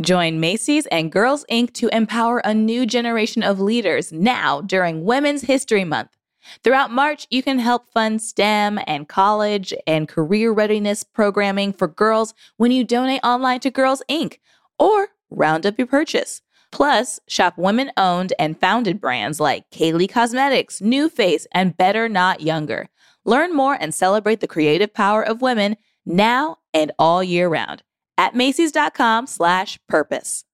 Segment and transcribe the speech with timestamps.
[0.00, 1.72] Join Macy's and Girls Inc.
[1.74, 6.16] to empower a new generation of leaders now during Women's History Month.
[6.64, 12.34] Throughout March, you can help fund STEM and college and career readiness programming for girls
[12.56, 14.38] when you donate online to Girls Inc.
[14.80, 16.42] or round up your purchase.
[16.72, 22.40] Plus, shop women owned and founded brands like Kylie Cosmetics, New Face, and Better Not
[22.40, 22.88] Younger.
[23.24, 27.84] Learn more and celebrate the creative power of women now and all year round
[28.18, 30.44] at Macy's.com slash purpose.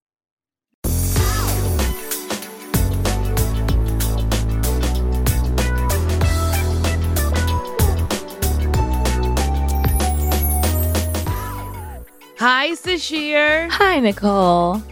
[12.38, 13.68] Hi, Sasheer.
[13.70, 14.82] Hi, Nicole.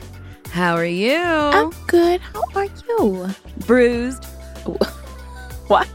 [0.51, 1.17] How are you?
[1.17, 2.21] I'm good.
[2.21, 3.31] How are you?
[3.67, 4.25] bruised.
[5.69, 5.87] Why?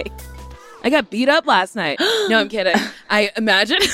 [0.84, 2.00] I got beat up last night.
[2.28, 2.76] No, I'm kidding.
[3.10, 3.78] I imagine.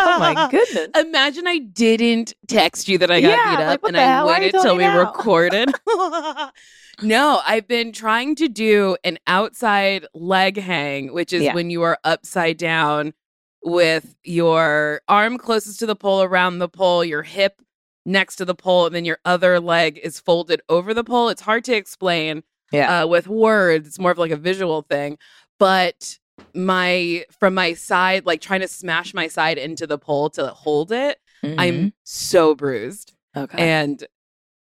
[0.00, 0.88] Oh my goodness.
[0.96, 4.26] Imagine I didn't text you that I got Yeah, beat up what and I hell?
[4.26, 4.98] Why are you waited till we now?
[4.98, 5.72] recorded.
[7.02, 11.54] no, I've been trying to do an outside leg hang, which is Yeah.
[11.54, 13.14] when you are upside down
[13.62, 17.60] with your arm closest to the pole around the pole, your hip
[18.06, 21.28] next to the pole, and then your other leg is folded over the pole.
[21.28, 23.02] It's hard to explain Yeah.
[23.02, 23.86] uh, with words.
[23.88, 25.18] It's more of like a visual thing.
[25.58, 26.18] But
[26.54, 30.92] my from my side, like trying to smash my side into the pole to hold
[30.92, 33.14] it, I'm so bruised.
[33.36, 33.44] Mm-hmm.
[33.44, 33.68] okay.
[33.68, 34.04] And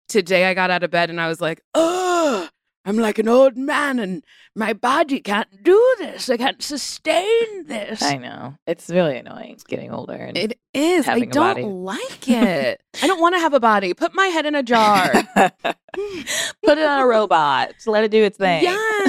[0.08, 2.48] today I got out of bed and I was like, oh,
[2.88, 4.24] I'm like an old man and
[4.56, 6.30] my body can't do this.
[6.30, 8.04] I can't sustain this.
[8.04, 8.56] I know.
[8.68, 10.14] It's really annoying It's getting older.
[10.14, 11.08] And It is.
[11.08, 12.82] I don't like it.
[13.02, 13.94] I don't want to have a body.
[13.96, 15.12] Put my head in a jar.
[15.36, 17.74] Put it on a robot.
[17.88, 18.64] Let it do its thing.
[18.64, 19.05] Yes.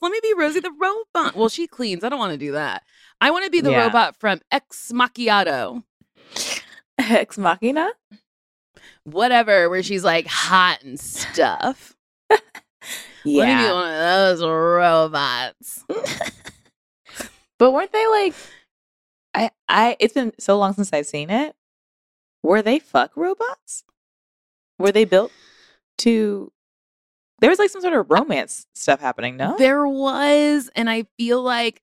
[0.00, 1.34] Let me be Rosie the robot.
[1.36, 2.04] Well, she cleans.
[2.04, 2.82] I don't want to do that.
[3.20, 3.84] I want to be the Yeah.
[3.84, 5.82] robot from Ex Macchiato.
[6.98, 7.90] Ex Machina?
[9.04, 11.94] Whatever, where she's like hot and stuff.
[13.24, 13.44] Yeah.
[13.44, 15.84] Let me be one of those robots.
[17.58, 18.34] But weren't they like
[19.34, 21.54] I I it's been so long since I've seen it.
[22.42, 23.84] Were they fuck robots?
[24.80, 25.30] Were they built
[25.98, 26.51] to
[27.42, 29.56] there was like some sort of romance stuff happening, no?
[29.58, 31.82] There was, and I feel like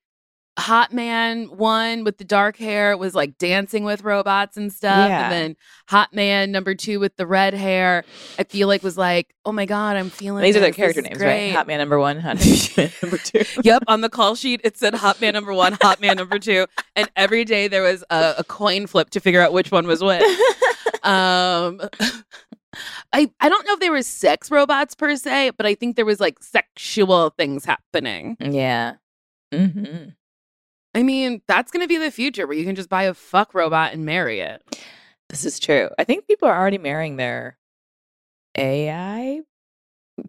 [0.58, 5.10] Hot Man one with the dark hair was like dancing with robots and stuff.
[5.10, 5.24] Yeah.
[5.24, 5.56] And then
[5.90, 8.04] Hot Man number two with the red hair,
[8.38, 11.10] I feel like was like, oh my God, I'm feeling These are their character This
[11.10, 11.52] names, right?
[11.52, 12.36] Hot Man number one, Hot
[12.78, 13.44] Man number two.
[13.62, 16.66] yep, on the call sheet it said Hot Man number one, Hot Man number two,
[16.96, 20.02] and every day there was a, a coin flip to figure out which one was
[20.02, 20.22] which.
[21.02, 21.80] um,
[23.12, 26.04] I I don't know if they were sex robots per se, but I think there
[26.04, 28.36] was like sexual things happening.
[28.40, 28.94] yeah.
[29.52, 30.10] Mm-hmm.
[30.94, 33.92] I mean, that's gonna be the future where you can just buy a fuck robot
[33.92, 34.62] and marry it.
[35.28, 35.88] This is true.
[35.98, 37.56] I think people are already marrying their
[38.56, 39.40] AI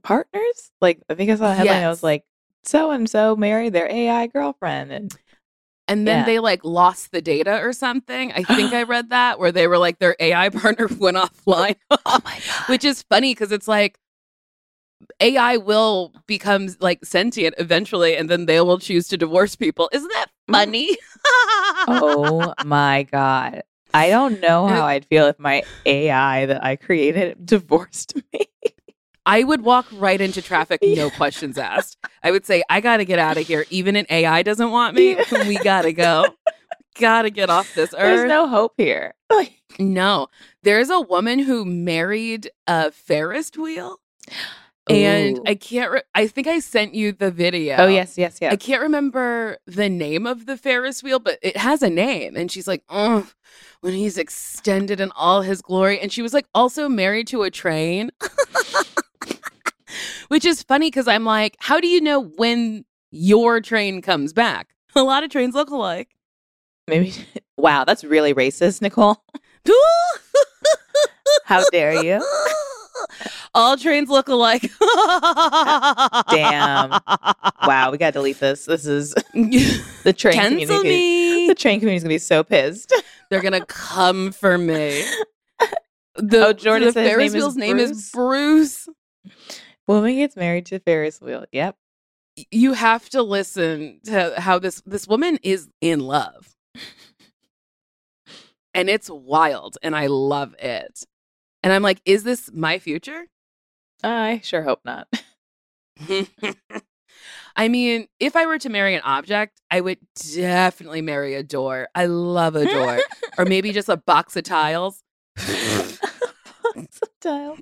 [0.04, 0.72] partners.
[0.80, 1.84] Like I think I saw a headline.
[1.84, 2.24] I was like,
[2.64, 5.16] so and so married their AI girlfriend, and
[5.88, 6.26] And then Yeah.
[6.26, 8.32] they like lost the data or something.
[8.32, 11.76] I think I read that where they were like their AI partner went offline.
[11.90, 13.98] oh my god, which is funny because it's like
[15.20, 19.90] AI will become like sentient eventually, and then they will choose to divorce people.
[19.92, 20.54] Isn't that mm-hmm.
[20.54, 20.98] funny?
[21.88, 23.64] oh my god.
[23.94, 28.46] I don't know how I'd feel if my AI that I created divorced me.
[29.26, 31.98] I would walk right into traffic, no questions asked.
[32.24, 33.66] I would say, I got to get out of here.
[33.70, 35.18] Even an AI doesn't want me.
[35.32, 36.26] We got to go.
[37.00, 38.00] Got to get off this earth.
[38.00, 39.14] There's no hope here.
[39.80, 40.28] No,
[40.64, 44.00] there's a woman who married a Ferris wheel.
[44.90, 45.44] And Ooh.
[45.46, 47.78] I can't, re- I think I sent you the video.
[47.78, 48.52] oh yes, yes, yes.
[48.52, 52.36] I can't remember the name of the Ferris wheel, but it has a name.
[52.36, 53.30] And she's like, oh,
[53.82, 56.00] when he's extended in all his glory.
[56.00, 58.12] And she was like also married to a train,
[60.32, 64.70] which is funny because I'm like, how do you know when your train comes back?
[64.96, 66.08] A lot of trains look alike.
[66.88, 67.14] Maybe.
[67.58, 69.24] Wow, that's really racist, Nicole.
[71.46, 72.26] How dare you?
[73.54, 74.64] All trains look alike.
[76.32, 76.90] Damn.
[77.68, 78.66] Wow, we gotta delete this.
[78.66, 79.14] This is
[80.04, 80.90] the train Cancel community.
[80.90, 81.48] me.
[81.50, 82.92] The train community's gonna be so pissed.
[83.30, 85.04] They're gonna come for me.
[86.16, 88.88] The, Oh, Jordan the Ferris name is wheel's name is Bruce.
[89.88, 91.46] Woman gets married to Ferris wheel.
[91.52, 91.76] Yep.
[92.50, 96.56] You have to listen to how this this woman is in love.
[98.74, 101.04] and it's wild and I love it.
[101.64, 103.26] And I'm like, is this my future?
[104.04, 105.08] I sure hope not.
[107.56, 110.00] I mean, if I were to marry an object, I would
[110.34, 111.90] definitely marry a door.
[111.94, 113.00] I love a door.
[113.38, 115.04] or maybe just a box of tiles.
[117.22, 117.58] Tile.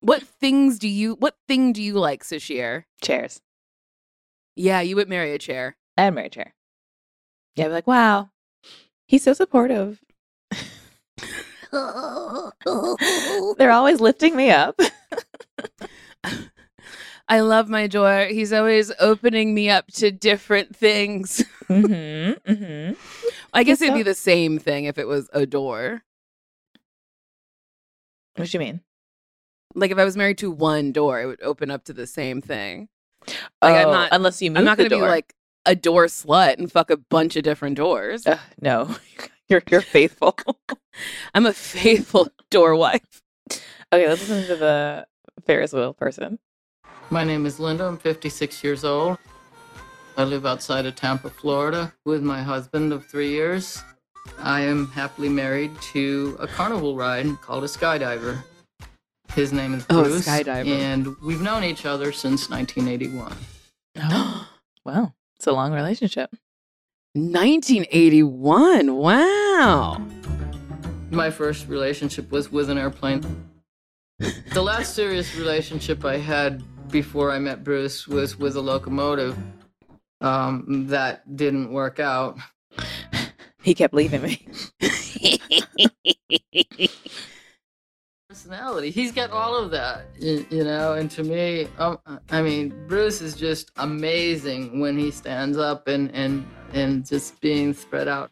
[0.00, 2.84] What things do you what thing do you like, Sasheer?
[3.02, 3.40] Chairs.
[4.56, 5.76] Yeah, you would marry a chair.
[5.96, 6.54] I'd marry a chair.
[7.54, 8.30] Yeah, I'd be like, wow,
[9.06, 10.00] he's so supportive.
[11.72, 14.80] They're always lifting me up.
[17.28, 18.26] I love my door.
[18.28, 21.44] He's always opening me up to different things.
[21.68, 22.94] mm-hmm, mm-hmm.
[23.54, 26.02] I guess it'd be the same thing if it was a door.
[28.34, 28.80] What do you mean?
[29.74, 32.40] Like if I was married to one door, it would open up to the same
[32.40, 32.88] thing.
[33.26, 35.34] Like, I'm oh, not- unless you move I'm not going to be like
[35.66, 38.26] a door slut and fuck a bunch of different doors.
[38.26, 38.96] Ugh, no,
[39.48, 40.36] you're you're faithful.
[41.34, 43.22] I'm a faithful door wife.
[43.92, 45.06] okay, let's listen to the
[45.46, 46.38] Ferris wheel person.
[47.10, 47.86] My name is Linda.
[47.86, 49.18] I'm 56 years old.
[50.16, 53.82] I live outside of Tampa, Florida, with my husband of three years.
[54.38, 58.42] I am happily married to a carnival ride called a skydiver.
[59.34, 60.66] His name is Oh, Bruce, skydiver.
[60.66, 63.32] and we've known each other since 1981.
[64.02, 64.48] Oh,
[64.84, 66.30] wow, it's a long relationship.
[67.14, 68.94] 1981.
[68.96, 70.06] Wow.
[71.10, 73.22] My first relationship was with an airplane.
[74.52, 79.36] The last serious relationship I had before I met Bruce was with a locomotive.
[80.20, 82.36] Um, that didn't work out.
[83.62, 84.46] He kept leaving me.
[88.40, 88.90] personality.
[88.90, 90.94] He's got all of that, you, you know.
[90.94, 91.98] And to me, um,
[92.30, 97.74] I mean, Bruce is just amazing when he stands up and and and just being
[97.74, 98.30] spread out.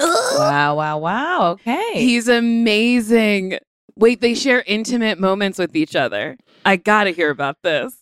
[0.00, 1.50] wow, wow, wow.
[1.52, 1.92] Okay.
[1.94, 3.58] He's amazing.
[3.96, 6.36] Wait, they share intimate moments with each other.
[6.64, 7.96] I got to hear about this.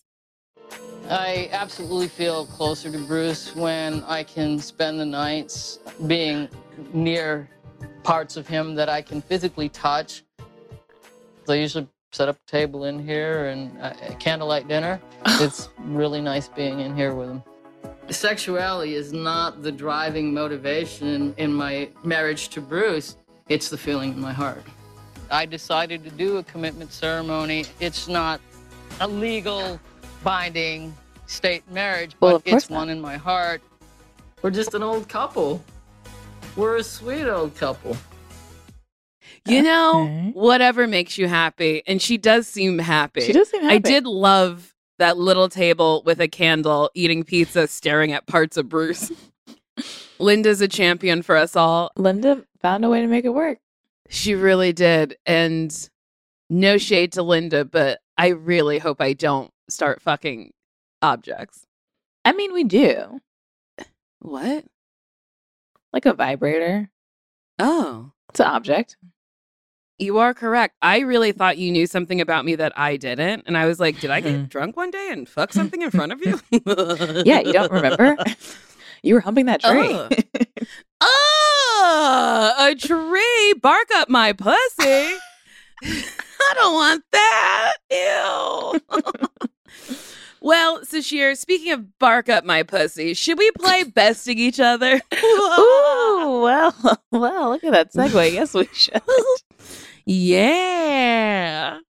[1.09, 6.47] I absolutely feel closer to Bruce when I can spend the nights being
[6.93, 7.49] near
[8.03, 10.23] parts of him that I can physically touch.
[11.45, 14.99] So I usually set up a table in here and uh, a candlelight dinner.
[15.41, 17.43] It's really nice being in here with them.
[18.09, 23.17] Sexuality is not the driving motivation in, my marriage to Bruce.
[23.49, 24.63] It's the feeling in my heart.
[25.31, 27.65] I decided to do a commitment ceremony.
[27.79, 28.39] It's not
[29.01, 29.79] a legal,
[30.23, 30.93] binding
[31.25, 32.77] state marriage, Well, but it's not.
[32.77, 33.61] one in my heart.
[34.41, 35.63] We're just an old couple.
[36.55, 37.97] We're a sweet old couple.
[39.45, 40.31] You know, Okay.
[40.33, 41.83] whatever makes you happy.
[41.85, 43.21] And she does seem happy.
[43.21, 43.75] she does seem happy.
[43.75, 48.69] I did love that little table with a candle, eating pizza, staring at parts of
[48.69, 49.11] Bruce.
[50.19, 51.91] Linda's a champion for us all.
[51.97, 53.59] Linda found a way to make it work.
[54.09, 55.17] She really did.
[55.25, 55.75] And
[56.49, 60.53] no shade to Linda, but I really hope I don't start fucking
[61.01, 61.65] objects.
[62.23, 63.19] I mean, we do
[64.19, 64.63] What?
[65.91, 66.89] like a vibrator.
[67.59, 68.95] Oh, It's an object.
[69.99, 70.75] You are correct.
[70.81, 73.43] I really thought you knew something about me that I didn't.
[73.45, 74.45] And I was like, did I get mm-hmm.
[74.45, 76.39] drunk one day and fuck something in front of you?
[77.25, 78.17] Yeah, you don't remember?
[79.05, 79.89] You were humping that tree.
[79.91, 80.07] Oh.
[81.01, 81.09] Ugh.
[81.85, 83.53] Oh, a tree.
[83.61, 85.17] Bark up my pussy.
[85.83, 87.73] I don't want that.
[87.91, 88.79] Ew.
[90.41, 95.01] well, Sasheer, speaking of bark up my pussy, should we play besting each other?
[95.13, 98.31] Ooh, well, well, look at that segue.
[98.31, 99.01] Yes, we should.
[100.05, 101.79] Yeah.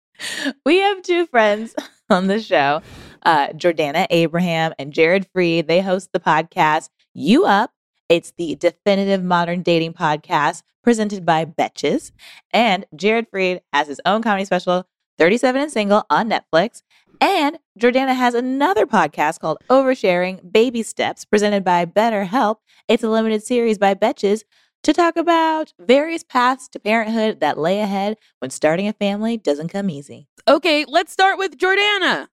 [0.64, 1.75] We have two friends
[2.11, 2.83] on the show,
[3.25, 5.66] uh, Jordana Abraham and Jared Freid.
[5.66, 7.73] They host the podcast You Up.
[8.09, 12.12] It's the definitive modern dating podcast presented by Betches.
[12.52, 14.87] And Jared Freid has his own comedy special,
[15.18, 16.83] 37 and Single, on Netflix.
[17.21, 22.56] And Jordana has another podcast called Oversharing Baby Steps, presented by BetterHelp.
[22.87, 24.42] It's a limited series by Betches
[24.85, 29.69] to talk about various paths to parenthood that lay ahead when starting a family doesn't
[29.69, 30.29] come easy.
[30.47, 32.29] Okay, let's start with Jordana.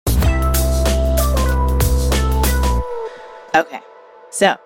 [3.56, 3.80] Okay,
[4.30, 4.58] so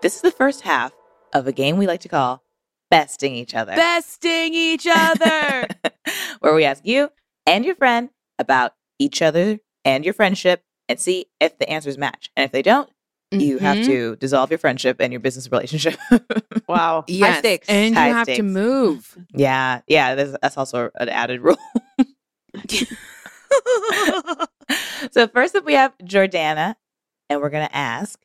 [0.00, 0.92] this is the first half
[1.34, 2.42] of a game we like to call
[2.90, 5.68] Besting Each Other, Besting each other.
[6.40, 7.10] where we ask you
[7.46, 8.08] and your friend
[8.38, 12.30] about each other and your friendship and see if the answers match.
[12.36, 12.88] And if they don't,
[13.40, 13.84] you have Mhm.
[13.86, 15.96] to dissolve your friendship and your business relationship.
[16.68, 17.00] Wow.
[17.02, 17.68] High Yes, stakes.
[17.68, 19.16] and you High have to move.
[19.34, 21.58] yeah, yeah, that's, that's also an added rule.
[25.10, 26.74] so first up, we have Jordana,
[27.28, 28.18] and we're gonna ask,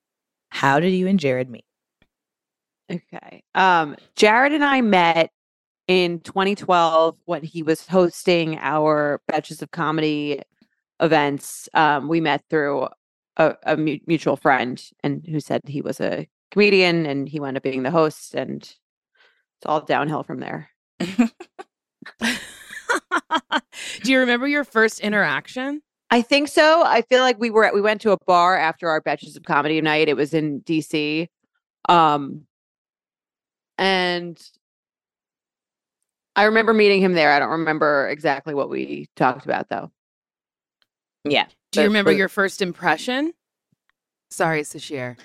[0.52, 1.66] how did you and Jared meet?
[2.92, 3.44] Okay.
[3.54, 5.32] Um, Jared and I met
[5.88, 10.42] in 2012 when he was hosting our Betches of Comedy
[11.00, 11.70] events.
[11.74, 12.88] Um, we met through
[13.40, 17.64] a, a mutual friend and who said he was a comedian and he wound up
[17.64, 20.70] being the host and it's all downhill from there.
[21.00, 21.08] Do
[24.04, 25.82] you remember your first interaction?
[26.12, 26.84] I think so.
[26.86, 29.44] I feel like we were at, we went to a bar after our Betches of
[29.44, 30.10] Comedy night.
[30.10, 31.28] It was in DC.
[31.88, 32.46] Um
[33.78, 34.38] and
[36.36, 37.32] I remember meeting him there.
[37.32, 39.92] I don't remember exactly what we talked about though.
[41.26, 41.46] Yeah.
[41.72, 43.34] Do you remember was- your first impression?
[44.32, 45.18] Sorry, Sasheer.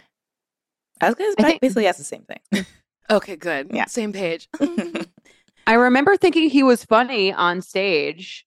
[1.01, 2.67] I was gonna I think- basically ask the same thing.
[3.11, 3.71] Okay, good.
[3.71, 3.85] Yeah.
[3.85, 4.49] Same page.
[5.67, 8.47] I remember thinking he was funny on stage.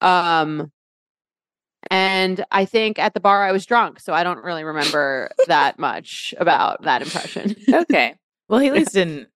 [0.00, 0.72] Um
[1.90, 5.78] and I think at the bar I was drunk, so I don't really remember that
[5.78, 7.54] much about that impression.
[7.72, 8.14] okay.
[8.48, 9.28] Well, he at least didn't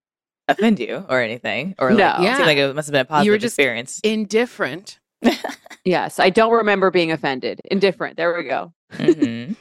[0.49, 2.17] offend you or anything, or like, No.
[2.19, 2.37] it Yeah.
[2.37, 4.01] seemed like it must have been a positive just- experience.
[4.03, 4.99] Indifferent.
[5.85, 7.61] yes, I don't remember being offended.
[7.71, 8.17] Indifferent.
[8.17, 8.73] There we go.
[8.93, 9.57] Mhm.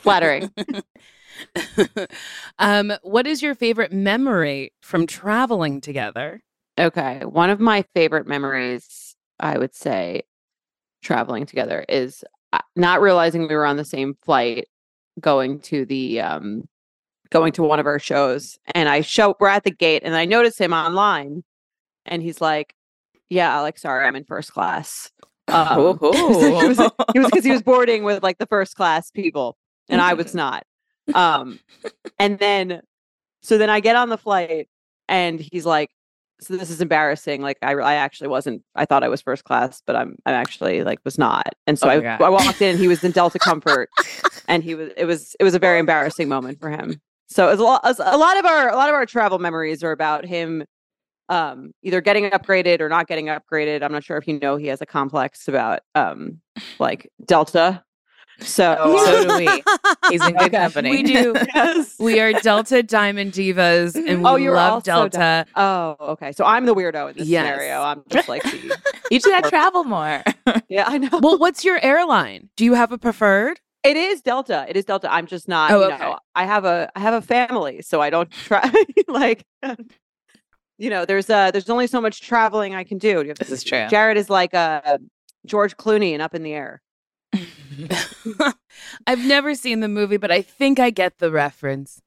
[0.00, 0.50] Flattering.
[2.58, 6.42] um, what is your favorite memory from traveling together?
[6.78, 7.20] Okay.
[7.24, 10.22] One of my favorite memories, I would say,
[11.02, 14.66] traveling together is uh, not realizing we were on the same flight
[15.20, 16.62] going to the um
[17.30, 20.24] going to one of our shows and I show we're at the gate and I
[20.24, 21.44] notice him online
[22.06, 22.74] and he's like,
[23.32, 25.10] "Yeah, Alex, sorry, I'm in first class."
[25.48, 25.98] Um, Ooh.
[26.02, 29.56] it was it was because he was boarding with like the first class people
[29.88, 30.64] and I was not.
[31.14, 31.58] Um
[32.18, 32.80] and then
[33.42, 34.68] so then I get on the flight
[35.08, 35.90] and he's like
[36.40, 39.82] so this is embarrassing like I I actually wasn't I thought I was first class
[39.84, 41.48] but I'm I'm actually like was not.
[41.66, 42.16] And so Oh I.
[42.16, 43.90] I walked in he was in Delta Comfort
[44.48, 47.00] and he was it was it was a very embarrassing moment for him.
[47.28, 49.82] So it was a lot a lot of our a lot of our travel memories
[49.82, 50.64] are about him
[51.28, 53.82] um either getting upgraded or not getting upgraded.
[53.82, 56.40] I'm not sure if you know he has a complex about um
[56.78, 57.82] like Delta.
[58.40, 59.62] So So do we.
[60.10, 60.58] He's in good Okay.
[60.58, 60.90] company.
[60.90, 61.36] We do.
[61.54, 61.94] yes.
[62.00, 65.46] We are Delta Diamond Divas and we Oh, you're love also Delta.
[65.54, 66.32] Oh, okay.
[66.32, 67.46] So I'm the weirdo in this Yes.
[67.46, 67.82] scenario.
[67.82, 68.74] I'm just like the
[69.10, 70.22] you should have travel more.
[70.68, 71.20] Yeah, I know.
[71.22, 72.48] well, what's your airline?
[72.56, 73.60] Do you have a preferred?
[73.84, 74.64] It is Delta.
[74.68, 75.12] It is Delta.
[75.12, 75.70] I'm just not.
[75.70, 75.98] Oh, you okay.
[76.02, 78.72] know, I have a I have a family, so I don't try
[79.08, 79.44] like.
[80.78, 83.22] You know, there's uh there's only so much traveling I can do.
[83.22, 83.86] You have This is true.
[83.88, 84.98] Jared is like uh
[85.46, 86.82] George Clooney and Up in the Air.
[89.06, 92.00] I've never seen the movie, but I think I get the reference.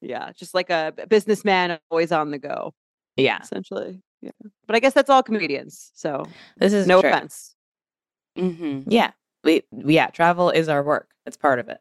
[0.00, 2.74] Yeah, just like a businessman, always on the go,
[3.16, 4.00] yeah, essentially.
[4.20, 4.30] Yeah,
[4.66, 5.90] but I guess that's all comedians.
[5.94, 6.24] So
[6.56, 7.10] this is no true.
[7.10, 7.56] offense.
[8.36, 8.90] Mm-hmm.
[8.90, 9.10] Yeah,
[9.42, 11.10] we yeah, travel is our work.
[11.26, 11.78] It's part of it.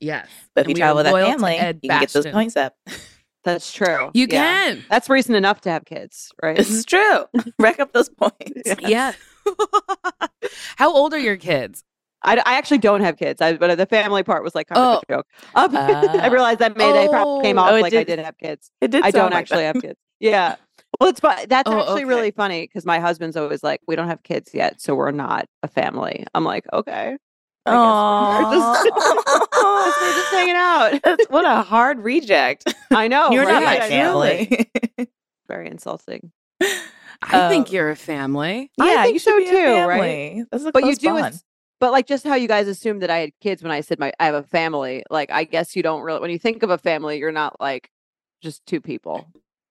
[0.00, 0.28] Yes.
[0.54, 2.56] But if And you we travel with that family, Ed you can get those points
[2.56, 2.74] up.
[3.44, 4.10] That's true.
[4.14, 4.42] You Yeah.
[4.42, 4.84] can.
[4.90, 6.56] That's reason enough to have kids, right?
[6.56, 7.24] This is true.
[7.58, 8.62] Rack up those points.
[8.64, 8.74] Yeah.
[8.80, 9.12] Yeah.
[10.76, 11.84] How old are your kids?
[12.22, 15.02] I, I actually don't have kids, I, but the family part was like kind of
[15.08, 15.26] a joke.
[15.54, 16.28] Um, I Ah.
[16.28, 17.62] realized that May they probably came Oh.
[17.62, 18.70] off Oh, like I didn't have kids.
[18.80, 19.04] It did.
[19.04, 19.74] I don't like actually that.
[19.74, 19.98] have kids.
[20.20, 20.56] Yeah.
[21.00, 21.36] Well, it's fun.
[21.48, 22.04] That's Oh, actually okay.
[22.06, 25.46] really funny because my husband's always like, "We don't have kids yet, so we're not
[25.62, 27.16] a family." I'm like, "Okay,
[27.66, 32.72] I guess we're just, we're just hanging out." That's- what a hard reject.
[32.90, 33.30] I know.
[33.30, 34.70] You're not my family.
[35.48, 36.32] Very insulting.
[37.22, 38.70] I think Um, you're a family.
[38.80, 39.56] I yeah, think you so be a too,
[39.86, 40.00] right?
[40.00, 40.44] family.
[40.50, 41.42] This is a But you do, bond.
[41.80, 44.12] but like just how you guys assumed that I had kids when I said my
[44.20, 45.04] I have a family.
[45.10, 47.88] Like I guess you don't really when you think of a family, you're not like
[48.42, 49.26] just two people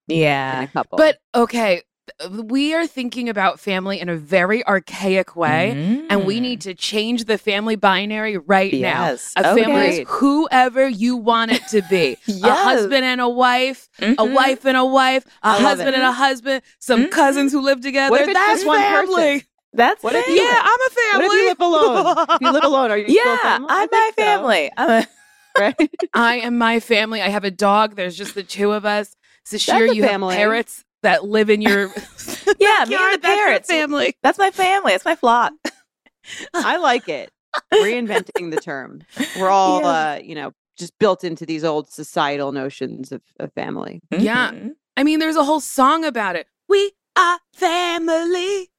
[0.07, 0.63] Yeah.
[0.63, 0.97] a couple.
[0.97, 1.85] But okay, th-
[2.29, 5.71] we are thinking about family in a very archaic way.
[6.09, 6.41] And we Mm.
[6.41, 9.33] need to change the family binary right Yes.
[9.35, 9.41] now.
[9.43, 12.17] A family is whoever you want it to be.
[12.43, 14.33] A husband and a wife, a Mhm.
[14.33, 17.11] wife and a wife, a I husband and a husband, some Mhm.
[17.11, 18.11] cousins who live together.
[18.11, 19.15] What if it's That's one person?
[19.15, 19.43] family.
[19.73, 20.35] That's What if it.
[20.35, 21.27] Yeah, I'm a family.
[21.27, 22.17] what if you live alone?
[22.29, 23.67] if you live alone, are you still Yeah, family?
[23.69, 24.71] I'm my think so, family.
[24.77, 25.07] I'm a,
[25.59, 25.91] right?
[26.13, 27.21] I am my family.
[27.21, 27.95] I have a dog.
[27.95, 29.15] There's just the two of us.
[29.45, 30.35] Sasheer, a you family.
[30.35, 31.87] have parrots that live in your
[32.59, 33.69] yeah, me and the That's parrots.
[33.69, 34.15] family.
[34.23, 34.91] That's my family.
[34.91, 35.53] That's my flock.
[36.53, 37.29] I like it.
[37.73, 39.03] Reinventing the term.
[39.37, 39.87] We're all, Yeah.
[39.87, 44.01] uh, you know, just built into these old societal notions of, of family.
[44.11, 44.51] Yeah.
[44.51, 44.71] Mhm.
[44.97, 46.47] I mean, there's a whole song about it.
[46.67, 48.69] We are family.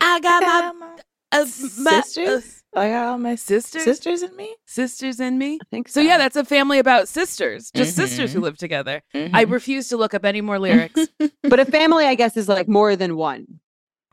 [0.00, 0.96] I got my,
[1.32, 1.44] uh,
[1.78, 2.62] my Sisters?
[2.62, 3.84] I got all my Sisters?
[3.84, 4.54] sisters and me.
[4.66, 5.58] Sisters and me.
[5.62, 8.42] I think So yeah, that's a family about sisters, just sisters who Mhm.
[8.42, 9.02] live together.
[9.14, 9.50] I Mhm.
[9.50, 11.08] refuse to look up any more lyrics.
[11.44, 13.60] but a family, I guess, is like more than one.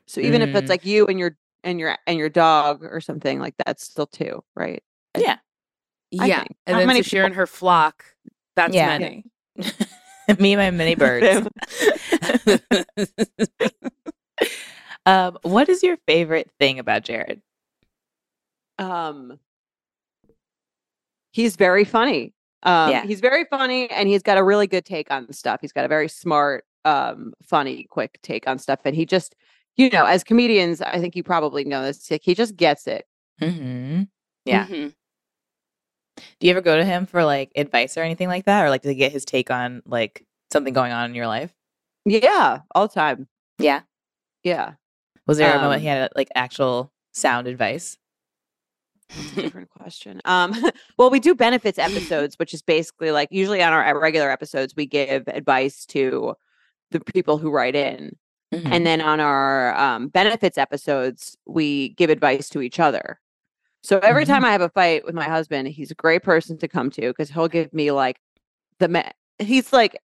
[0.07, 0.69] So even if it's Mm.
[0.69, 4.43] like you and your and your and your dog or something like that's still two,
[4.55, 4.83] right?
[5.17, 5.37] yeah.
[6.19, 6.57] I yeah, think.
[6.67, 8.03] and How then many share in her flock.
[8.55, 8.87] That's Yeah.
[8.87, 9.25] many.
[10.39, 11.47] me and my mini birds.
[15.05, 17.41] um, what is your favorite thing about Jared?
[18.81, 19.39] Um,
[21.31, 22.33] he's very funny.
[22.63, 23.05] Um, Yeah.
[23.05, 25.61] he's very funny, and he's got a really good take on stuff.
[25.61, 29.35] He's got a very smart, um, funny, quick take on stuff, and he just,
[29.77, 32.09] you know, as comedians, I think you probably know this.
[32.11, 33.05] Like, he just gets it.
[33.41, 34.03] Mm-hmm.
[34.45, 34.67] Yeah.
[34.67, 34.93] Mhm.
[36.39, 38.81] Do you ever go to him for like advice or anything like that, or like
[38.83, 41.53] to get his take on like something going on in your life?
[42.05, 43.27] Yeah, all the time.
[43.59, 43.81] Yeah.
[44.43, 44.73] Yeah,
[45.27, 47.97] Was there a moment Um, he had like actual sound advice?
[49.15, 50.21] That's a different question.
[50.25, 50.53] Um,
[50.97, 54.85] well, we do benefits episodes, which is basically like usually on our regular episodes, we
[54.85, 56.35] give advice to
[56.91, 58.15] the people who write in.
[58.53, 58.67] Mhm.
[58.69, 63.19] And then on our um, benefits episodes, we give advice to each other.
[63.83, 66.67] So every time I have a fight with my husband, he's a great person to
[66.67, 68.19] come to because he'll give me like
[68.79, 69.97] the me- he's like,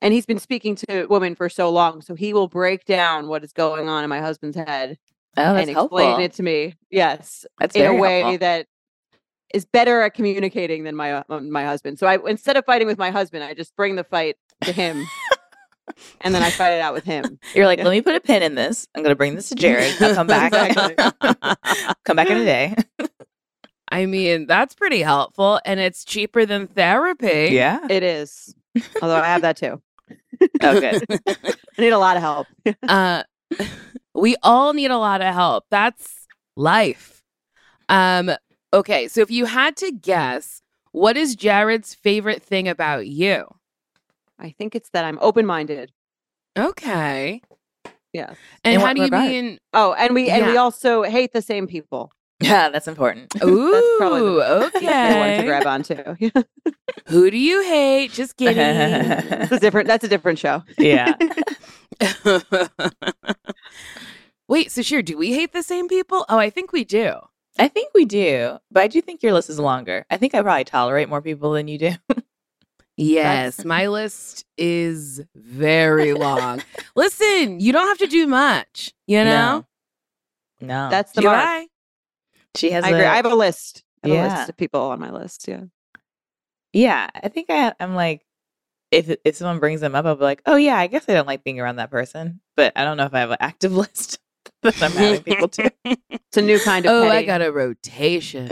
[0.00, 3.42] and he's been speaking to women for so long, so he will break down what
[3.42, 4.96] is going on in my husband's head
[5.38, 5.98] oh, that's and helpful.
[5.98, 6.74] explain it to me.
[6.90, 8.38] Yes, That's in a way helpful.
[8.38, 8.66] that
[9.54, 11.98] is better at communicating than my uh, my husband.
[11.98, 15.04] So I instead of fighting with my husband, I just bring the fight to him,
[16.20, 17.38] and then I fight it out with him.
[17.54, 17.84] You're like, Yeah.
[17.84, 18.86] let me put a pin in this.
[18.94, 19.94] I'm gonna bring this to Jared.
[20.02, 20.52] I'll come back.
[22.04, 22.74] come back in a day.
[23.90, 27.48] I mean, that's pretty helpful, and it's cheaper than therapy.
[27.52, 27.86] Yeah.
[27.88, 28.54] It is,
[29.00, 29.80] although I have that too.
[30.62, 31.02] Oh, good.
[31.26, 32.46] I need a lot of help.
[32.86, 33.22] uh,
[34.20, 35.64] we all need a lot of help.
[35.70, 37.22] That's life.
[37.88, 38.30] Um,
[38.72, 43.46] okay, so if you had to guess, what is Jared's favorite thing about you?
[44.38, 45.92] I think it's that I'm open minded.
[46.56, 47.42] Okay.
[48.12, 48.34] Yeah.
[48.64, 49.28] And In how do you regard?
[49.28, 49.58] mean?
[49.72, 52.10] Oh, and we and we also hate the same people.
[52.40, 53.34] Yeah, that's important.
[53.44, 55.44] Ooh, probably the- Easy one to okay.
[55.46, 55.96] grab onto.
[57.08, 58.12] Who do you hate?
[58.12, 58.56] Just kidding.
[58.56, 59.88] That's a different.
[59.88, 60.62] That's a different show.
[60.78, 61.14] yeah.
[64.48, 66.24] Wait, so sure, do we hate the same people?
[66.28, 67.14] Oh, I think we do.
[67.58, 70.06] I think we do, but I do think your list is longer.
[70.10, 71.92] I think I probably tolerate more people than you do.
[72.96, 76.62] Yes, my list is very long.
[76.96, 79.64] Listen, you don't have to do much, you know?
[80.60, 80.66] No.
[80.66, 80.90] No.
[80.90, 81.66] That's the Do mark.
[82.56, 83.02] She has I agree.
[83.04, 83.84] a- I have a list.
[84.02, 84.36] I have a Yeah.
[84.38, 85.46] list of people on my list.
[85.48, 85.64] Yeah.
[86.72, 88.24] Yeah, I think I, I'm like,
[88.90, 91.26] if if someone brings them up, I'll be like, oh yeah, I guess I don't
[91.26, 94.18] like being around that person, but I don't know if I have an active list
[94.62, 95.72] that I'm having people to.
[96.10, 96.92] It's a new kind of.
[96.92, 98.50] Oh, I got a rotation.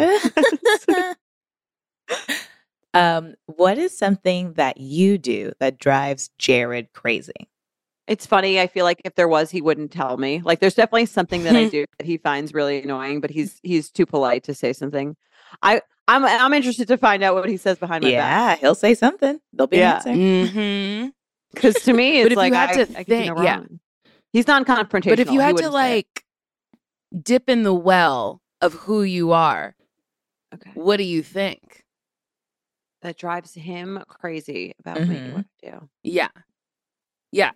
[2.95, 7.49] um, what is something that you do that drives Jared crazy?
[8.07, 8.61] It's funny.
[8.61, 10.41] I feel like if there was, he wouldn't tell me.
[10.45, 13.91] Like, there's definitely something that I do that he finds really annoying, but he's he's
[13.91, 15.17] too polite to say something.
[15.63, 18.59] I I'm I'm interested to find out what he says behind my back.
[18.59, 19.41] Yeah, he'll say something.
[19.53, 20.03] There'll be Yeah.
[20.07, 20.53] an answer.
[21.03, 21.09] hmm
[21.53, 23.35] Because to me, But it's if like you had I, to I can do no
[23.35, 23.57] think- yeah.
[23.57, 23.81] wrong.
[24.33, 25.09] He's non-confrontational.
[25.11, 26.07] But if you had to wouldn't say it.
[26.07, 26.25] like
[27.23, 29.75] dip in the well of who you are,
[30.55, 31.83] okay, what do you think?
[33.03, 35.17] that drives him crazy about me.
[35.17, 35.33] Mhm.
[35.33, 36.29] What I Yeah.
[37.33, 37.51] do.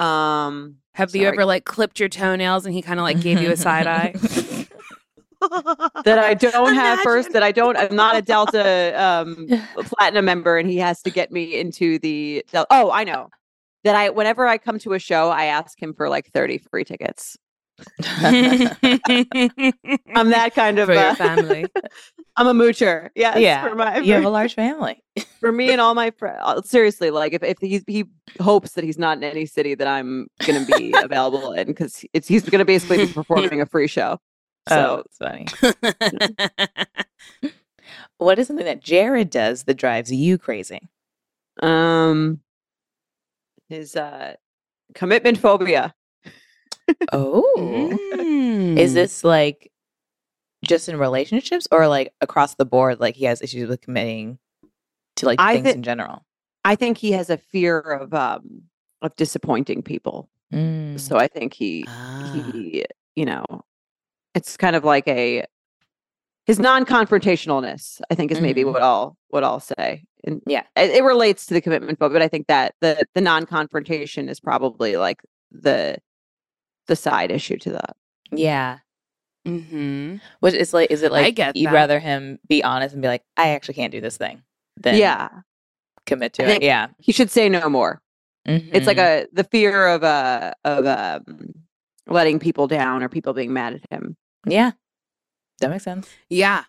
[0.00, 3.50] Um, Have you ever like clipped your toenails and he kind of like gave you
[3.50, 4.14] a side eye?
[6.04, 7.32] that I don't have first.
[7.32, 7.76] That I don't.
[7.76, 9.48] I'm not a Delta um,
[9.84, 12.44] platinum member, and he has to get me into the.
[12.52, 13.28] Del- oh, I know.
[13.84, 16.84] That I whenever I come to a show, I ask him for like 30 free
[16.84, 17.36] tickets.
[20.14, 20.86] I'm that kind of.
[20.86, 21.66] for your Uh, family.
[22.36, 23.10] I'm a moocher.
[23.14, 25.02] Yes, yeah, For, my, you have a large family.
[25.40, 26.68] for me and all my friends.
[26.70, 28.04] Seriously, like if if he he
[28.40, 32.04] hopes that he's not in any city that I'm going to be available in, because
[32.12, 34.18] it's he's going to basically be performing a free show.
[34.70, 35.46] oh, So it's funny.
[38.18, 40.80] What is something that Jared does that drives you crazy?
[41.62, 42.40] um,
[43.68, 44.34] his uh
[44.94, 45.94] commitment phobia.
[47.12, 47.54] Oh,
[48.12, 48.78] Mm.
[48.78, 49.70] is this like
[50.64, 53.00] just in relationships or like across the board?
[53.00, 54.38] Like he has issues with committing
[55.16, 56.24] to like I things thi- in general.
[56.64, 58.62] I think he has a fear of um
[59.02, 60.28] of disappointing people.
[60.52, 60.98] Mm.
[61.00, 62.30] So I think he Ah.
[62.34, 62.84] he
[63.16, 63.44] you know
[64.34, 65.44] it's kind of like a
[66.46, 68.72] his non-confrontationalness i think is maybe Mhm.
[68.72, 70.62] what i'll what i'll say and Yeah.
[70.76, 74.40] it, it relates to the commitment book but i think that the the non-confrontation is
[74.40, 75.98] probably like the
[76.90, 77.96] the side issue to that
[78.32, 78.78] Yeah.
[79.48, 80.16] Mm-hmm.
[80.40, 81.72] Which is like, is it like get you'd that.
[81.74, 84.42] rather him be honest and be like, I actually can't do this thing,
[84.76, 85.28] than yeah,
[86.04, 86.62] commit to I it?
[86.62, 88.02] Yeah, he should say no more.
[88.44, 89.24] It's like Mhm.
[89.24, 91.54] a the fear of uh of um
[92.06, 94.16] letting people down or people being mad at him.
[94.46, 94.72] yeah,
[95.60, 96.08] that makes sense.
[96.28, 96.64] Yeah,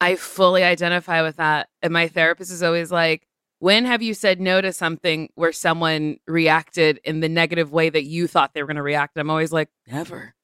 [0.00, 1.68] I fully identify with that.
[1.82, 3.26] And my therapist is always like,
[3.64, 8.04] when have you said no to something where someone reacted in the negative way that
[8.04, 9.16] you thought they were going to react?
[9.16, 10.34] I'm always like, never.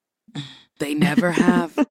[0.79, 1.87] They never have.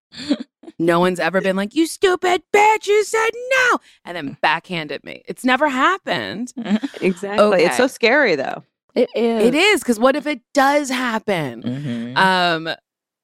[0.79, 3.77] no one's ever been like, you stupid bitch, you said no.
[4.05, 5.21] And then backhanded me.
[5.27, 6.51] It's never happened.
[6.99, 7.61] Exactly.
[7.61, 8.63] It's so scary though.
[8.95, 9.43] It is.
[9.43, 9.81] It is.
[9.81, 11.61] Because what if it does happen?
[11.61, 12.17] Mhm.
[12.17, 12.75] Um,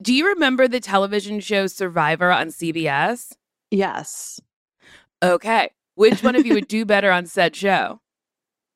[0.04, 3.34] do you remember the television show Survivor on CBS?
[3.72, 4.40] Yes.
[5.24, 5.72] Okay.
[5.96, 8.02] Which one of you would do better on said show?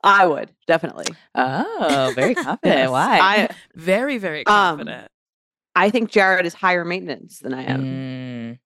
[0.03, 1.07] I would, definitely.
[1.35, 2.59] oh, very confident.
[2.77, 2.89] Yes.
[2.89, 3.19] Why?
[3.21, 5.11] I Very, very Um, confident.
[5.75, 7.81] I think Jared is higher maintenance than I am.
[7.83, 8.59] Mm.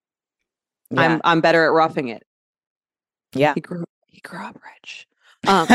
[0.98, 1.20] I'm Yeah.
[1.24, 2.24] I'm better at roughing it.
[3.34, 3.54] Yeah.
[3.56, 5.08] He grew he grew up rich.
[5.46, 5.68] Um,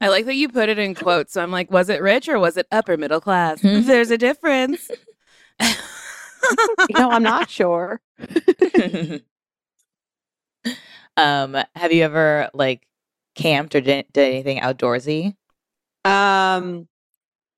[0.00, 1.32] I like that you put it in quotes.
[1.32, 3.60] So I'm like, was it rich or was it upper middle class?
[3.62, 3.80] Hmm.
[3.82, 4.88] There's a difference.
[5.60, 5.66] you
[6.96, 8.00] know, I'm not sure.
[11.20, 12.86] Um, have you ever like
[13.34, 15.34] camped or did, did anything outdoorsy?
[16.04, 16.88] Um,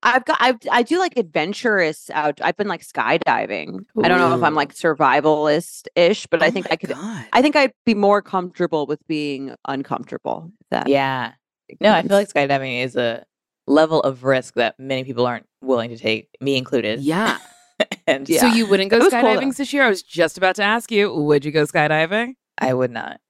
[0.05, 2.41] I've got I've, I do like adventurous out.
[2.41, 3.85] I've been like skydiving.
[4.03, 6.89] I don't know if I'm like survivalist ish, but I Oh think I could.
[6.89, 7.25] God.
[7.31, 10.51] I think I'd be more comfortable with being uncomfortable.
[10.71, 11.33] That Yeah.
[11.79, 13.25] No, I feel like skydiving is a
[13.65, 16.99] level of risk that many people aren't willing to take, me included.
[16.99, 17.37] yeah.
[18.07, 18.41] and Yeah.
[18.41, 19.83] So you wouldn't go It was cool, skydiving this year?
[19.83, 22.35] I was just about to ask you, would you go skydiving?
[22.57, 23.21] I would not.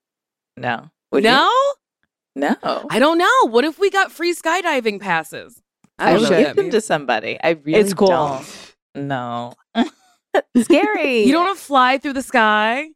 [0.57, 0.89] No.
[1.11, 1.29] Would you?
[1.31, 1.51] no?
[2.35, 2.55] No.
[2.89, 3.47] I don't know.
[3.49, 5.61] What if we got free skydiving passes?
[5.99, 6.45] I don't would know should.
[6.47, 7.37] give them to somebody.
[7.43, 8.07] I really It's cool.
[8.07, 8.73] don't.
[8.95, 9.53] No.
[10.57, 11.23] Scary.
[11.25, 12.89] You don't want to fly through the sky?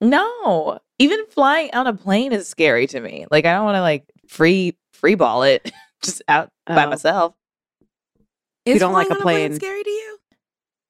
[0.00, 0.78] No.
[0.98, 3.26] Even flying on a plane is scary to me.
[3.30, 6.90] Like I don't want to like free free ball it just out by Oh.
[6.90, 7.34] myself.
[8.66, 9.60] Is don't like flying a on plane plane.
[9.60, 10.18] scary to you?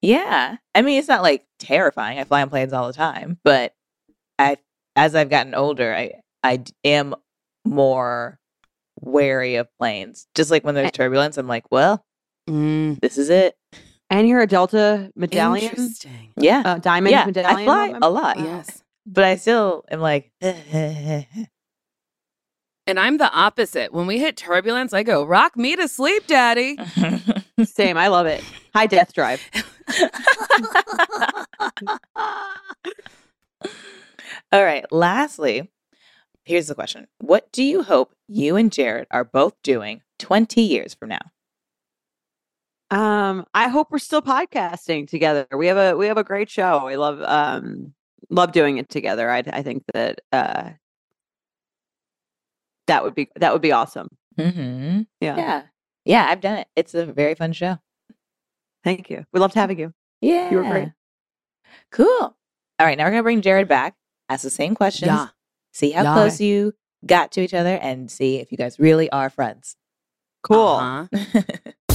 [0.03, 0.57] Yeah.
[0.75, 2.19] I mean, it's not like terrifying.
[2.19, 3.73] I fly on planes all the time, but
[4.39, 4.57] I
[4.97, 7.15] as I've gotten older, I I am
[7.65, 8.39] more
[9.01, 10.27] wary of planes.
[10.35, 12.03] Just like when there's turbulence, I'm like, well,
[12.49, 13.57] Mm, this is it.
[14.11, 16.33] And you're a Delta medallion, Interesting.
[16.37, 16.63] Yeah.
[16.65, 17.59] uh, diamond yeah, medallion.
[17.61, 18.07] I fly member?
[18.07, 18.37] a lot.
[18.37, 18.45] Wow.
[18.45, 18.83] Yes.
[19.07, 20.31] But I still am like
[22.87, 23.95] And I'm the opposite.
[23.95, 26.77] When we hit turbulence, I go, rock me to sleep, daddy.
[27.65, 27.97] Same.
[27.97, 28.45] I love it.
[28.75, 29.41] High death drive.
[34.55, 34.85] All right.
[34.93, 35.69] Lastly,
[36.45, 40.95] here's the question What do you hope you and Jared are both doing 20 years
[40.95, 41.33] from now?
[42.89, 45.49] Um, I hope we're still podcasting together.
[45.57, 46.87] We have a we have a great show.
[46.87, 47.95] We love um
[48.31, 49.29] love doing it together.
[49.29, 50.71] I I think that uh
[52.87, 54.07] that would be that would be awesome.
[54.39, 55.01] Mm-hmm.
[55.21, 55.37] Yeah.
[55.37, 55.63] Yeah.
[56.05, 56.69] Yeah, I've done it.
[56.77, 57.79] It's a very fun show.
[58.85, 59.25] Thank you.
[59.33, 59.93] We loved having you.
[60.21, 60.49] Yeah.
[60.53, 60.93] You were great.
[61.91, 62.07] Cool.
[62.07, 62.37] All
[62.79, 62.97] right.
[62.97, 63.97] Now we're going to bring Jared back,
[64.35, 65.29] ask the same questions, Yeah.
[65.73, 66.13] see how Yeah.
[66.15, 66.75] close you
[67.07, 69.77] got to each other, and see if you guys really are friends.
[70.43, 70.59] Cool.
[70.59, 71.07] Uh-huh.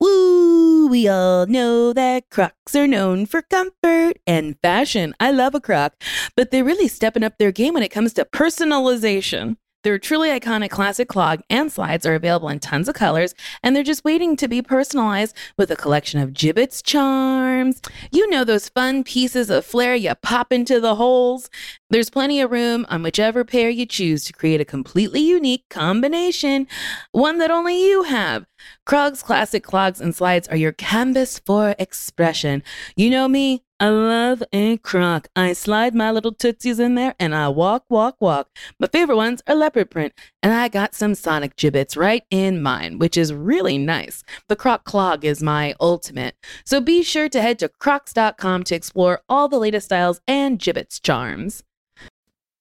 [0.00, 0.86] Woo!
[0.88, 5.14] We all know that Crocs are known for comfort and fashion.
[5.18, 5.94] I love a Croc,
[6.36, 9.56] but they're really stepping up their game when it comes to personalization.
[9.88, 13.82] Their truly iconic classic clog and slides are available in tons of colors, and they're
[13.82, 17.80] just waiting to be personalized with a collection of Jibbitz charms.
[18.12, 21.48] You know those fun pieces of flair you pop into the holes.
[21.90, 26.66] There's plenty of room on whichever pair you choose to create a completely unique combination,
[27.12, 28.44] one that only you have.
[28.84, 32.62] Crocs classic clogs and slides are your canvas for expression.
[32.94, 35.28] You know me, I love a croc.
[35.34, 38.50] I slide my little tootsies in there and I walk, walk, walk.
[38.78, 42.98] My favorite ones are leopard print, and I got some sonic Jibbitz right in mine,
[42.98, 44.22] which is really nice.
[44.48, 46.36] The croc clog is my ultimate.
[46.66, 51.00] So be sure to head to crocs.com to explore all the latest styles and Jibbitz
[51.00, 51.62] charms.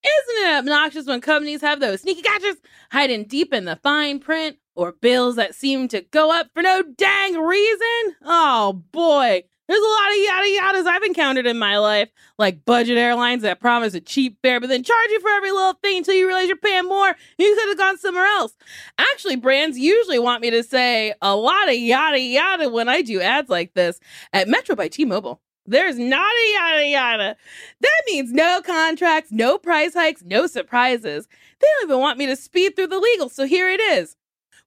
[0.08, 4.58] Isn't it obnoxious when companies have those sneaky gadgets hiding deep in the fine print
[4.76, 8.16] or bills that seem to go up for no dang reason?
[8.24, 12.98] Oh boy, there's a lot of yada yadas I've encountered in my life, like budget
[12.98, 16.14] airlines that promise a cheap fare but then charge you for every little thing until
[16.14, 17.14] you realize you're paying more.
[17.38, 18.56] You could have gone somewhere else.
[18.98, 23.20] Actually, brands usually want me to say a lot of yada yada when I do
[23.20, 24.00] ads like this.
[24.32, 27.36] At Metro by T-Mobile, There's nada yada yada.
[27.82, 31.28] That means no contracts, no price hikes, no surprises.
[31.60, 34.16] They don't even want me to speed through the legal, so here it is.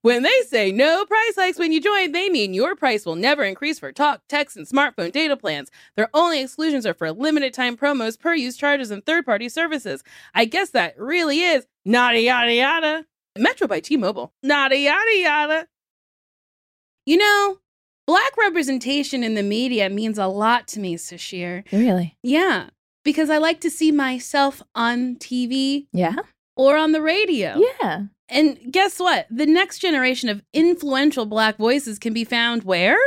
[0.03, 3.45] When they say no price hikes when you join, they mean your price will never
[3.45, 5.71] increase for talk, text, and smartphone data plans.
[5.97, 10.03] Their only exclusions are for limited time promos, per use charges, and third party services.
[10.35, 13.07] I guess that really is nada yada yada.
[13.39, 14.33] Metro by T Mobile.
[14.43, 15.69] Nada yada yada.
[17.05, 17.59] You know,
[18.11, 21.65] black representation in the media means a lot to me, Sasheer.
[21.73, 22.17] Really?
[22.23, 22.71] Yeah,
[23.05, 26.17] because I like to see myself on TV Yeah.
[26.57, 27.61] or on the radio.
[27.81, 28.05] Yeah.
[28.29, 29.27] And guess what?
[29.31, 32.99] The next generation of influential Black voices can be found where?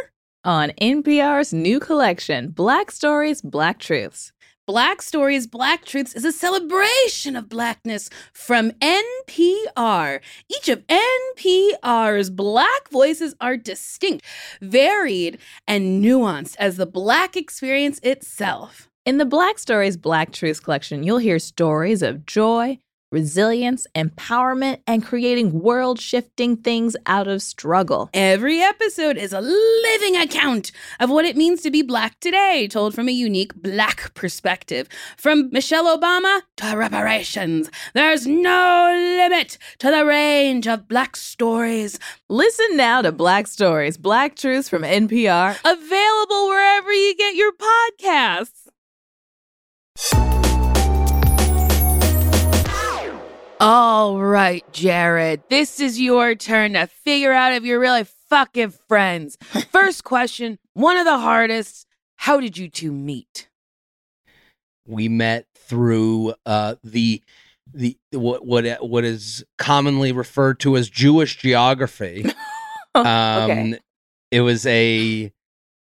[0.45, 4.33] On NPR's new collection, Black Stories, Black Truths.
[4.65, 10.21] Black Stories, Black Truths is a celebration of Blackness from NPR.
[10.49, 14.23] Each of NPR's Black voices are distinct,
[14.61, 18.87] varied, and nuanced as the Black experience itself.
[19.05, 22.79] In the Black Stories, Black Truths collection, you'll hear stories of joy,
[23.13, 28.09] resilience, empowerment, and creating world shifting things out of struggle.
[28.13, 32.95] Every episode is a living account of what it means to be Black today, told
[32.95, 34.89] from a unique Black perspective.
[35.15, 41.99] From Michelle Obama to reparations, there's no limit to the range of Black stories.
[42.29, 45.59] Listen now to Black Stories, Black Truths from NPR.
[45.63, 48.63] Available wherever you get your podcasts.
[53.63, 59.37] All right, Jared, this is your turn to figure out if you're really fucking friends.
[59.71, 61.87] First question, one of the hardest.
[62.17, 63.47] How did you two meet?
[64.85, 67.21] we met through uh, the
[67.73, 72.25] the what what what is commonly referred to as Jewish geography.
[72.95, 73.79] Um, okay.
[74.29, 75.33] It was a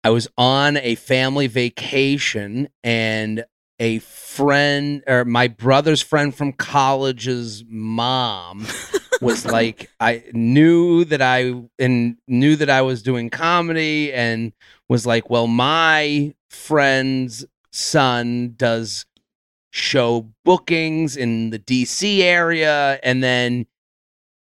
[0.02, 3.44] I was on a family vacation and
[3.82, 8.64] a friend or my brother's friend from college's mom
[9.20, 14.52] was like I knew that I and knew that I was doing comedy and
[14.88, 19.04] was like, well, my friend's son does
[19.70, 23.66] show bookings in the DC area and then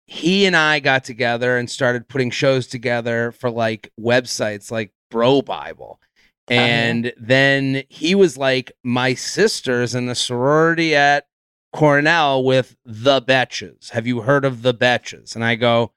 [0.08, 5.98] he and I got together and started putting shows together for like websites like BroBible.
[6.50, 6.60] Uh-huh.
[6.60, 11.28] And then he was like, My sister's in the sorority at
[11.74, 13.92] Cornell with the Betches.
[13.92, 15.36] Have you heard of the Betches?
[15.36, 15.94] And I go,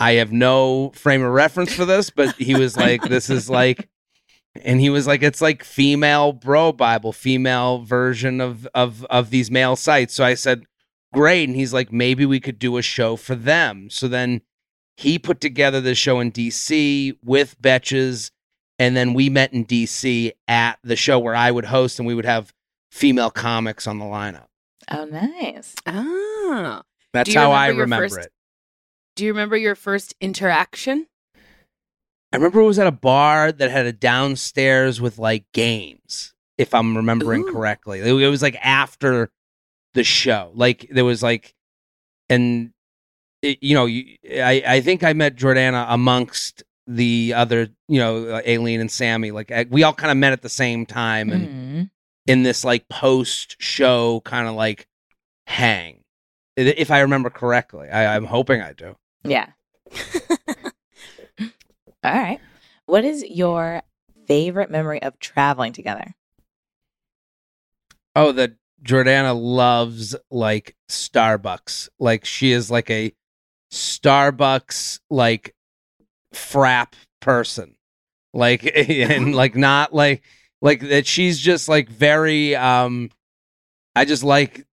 [0.00, 3.88] I have no frame of reference for this, but he was like, This is like,
[4.64, 9.76] and he was like, It's like female BroBible, female version of of of these male
[9.76, 10.14] sites.
[10.14, 10.64] So I said,
[11.12, 11.48] Great.
[11.48, 13.90] And he's like, maybe we could do a show for them.
[13.90, 14.42] So then
[14.96, 18.30] he put together the show in DC with Betches
[18.80, 22.14] and then we met in DC at the show where I would host and we
[22.14, 22.52] would have
[22.90, 24.46] female comics on the lineup.
[24.90, 25.74] Oh, nice.
[25.86, 26.82] Ah.
[27.12, 28.32] That's how I remember your remember first- it.
[29.16, 31.06] Do you remember your first interaction?
[32.32, 36.72] I remember it was at a bar that had a downstairs with like games, if
[36.72, 37.52] I'm remembering Ooh.
[37.52, 38.00] correctly.
[38.00, 39.30] It, it was like after
[39.92, 40.52] the show.
[40.54, 41.54] Like there was like,
[42.30, 42.70] and
[43.42, 48.26] it, you know, you, I I think I met Jordana amongst the other, you know,
[48.36, 49.30] uh, Aleen and Sami.
[49.30, 51.90] Like we all kind of met at the same time, and Mhm.
[52.26, 54.86] in this like post show kind of like
[55.46, 56.02] hang,
[56.56, 57.88] if I remember correctly.
[57.88, 58.96] I, I'm hoping I do.
[59.24, 59.48] Yeah.
[62.02, 62.40] All right.
[62.86, 63.82] What is your
[64.26, 66.14] favorite memory of traveling together?
[68.16, 71.88] Oh, the Jordana loves like Starbucks.
[71.98, 73.12] Like she is like a
[73.70, 75.54] Starbucks like
[76.34, 77.74] frap person.
[78.32, 80.22] Like and like not like
[80.62, 83.10] like that she's just like very um
[83.96, 84.64] I just like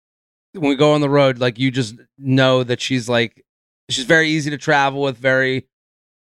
[0.53, 3.43] when we go on the road like you just know that she's like
[3.89, 5.67] she's very easy to travel with, very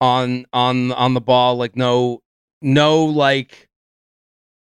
[0.00, 2.22] on on on the ball like no
[2.62, 3.68] no like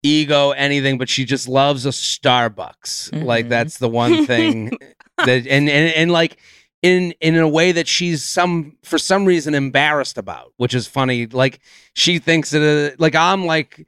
[0.01, 3.49] ego anything but she just loves a starbucks like Mhm.
[3.49, 4.69] that's the one thing
[5.17, 6.38] that and, and and like
[6.81, 11.25] in in a way that she's some for some reason embarrassed about which is funny
[11.27, 11.59] like
[11.93, 13.85] she thinks that uh, like i'm like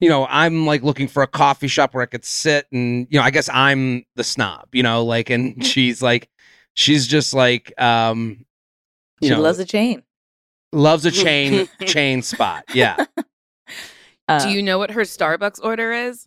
[0.00, 3.18] you know i'm like looking for a coffee shop where i could sit and you
[3.18, 6.28] know i guess i'm the snob you know like and she's like
[6.74, 8.44] she's just like um
[9.20, 10.02] you She know loves a chain.
[10.72, 13.06] loves a chain chain spot yeah
[14.28, 16.26] Uh, Do you know what her Starbucks order is?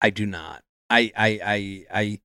[0.00, 0.62] I do not.
[0.90, 2.20] I I I I.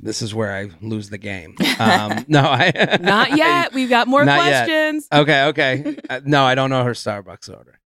[0.00, 1.56] This is where I lose the game.
[1.78, 3.74] Um, no, I Not yet.
[3.74, 4.64] We've got more Not yet.
[4.64, 5.08] questions.
[5.12, 5.96] okay, okay.
[6.08, 7.78] Uh, no, I don't know her Starbucks order.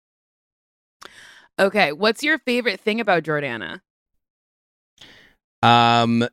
[1.58, 3.80] Okay, what's your favorite thing about Jordana?
[5.62, 6.26] Um,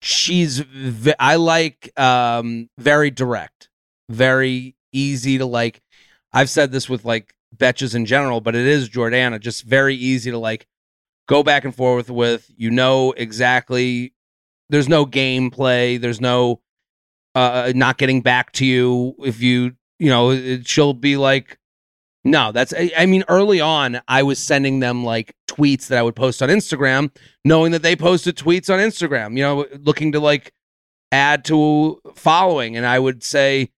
[0.00, 3.68] she's v- I like um very direct,
[4.08, 5.82] very easy to like.
[6.32, 10.30] I've said this with like betches in general, but it is Jordana, just very easy
[10.30, 10.66] to like
[11.28, 12.50] go back and forth with.
[12.56, 14.14] You know exactly.
[14.72, 16.00] There's no gameplay.
[16.00, 16.60] There's no
[17.34, 21.58] uh not getting back to you if you you know it, she'll be like
[22.24, 26.02] no that's I, I mean early on i was sending them like tweets that i
[26.02, 27.10] would post on instagram
[27.44, 30.52] knowing that they posted tweets on instagram you know looking to like
[31.10, 33.70] add to following and i would say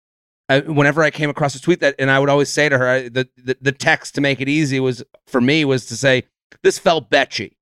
[0.48, 2.88] uh, whenever i came across a tweet that and i would always say to her
[2.88, 6.24] I, the, the the text to make it easy was for me was to say
[6.62, 7.53] this felt betchy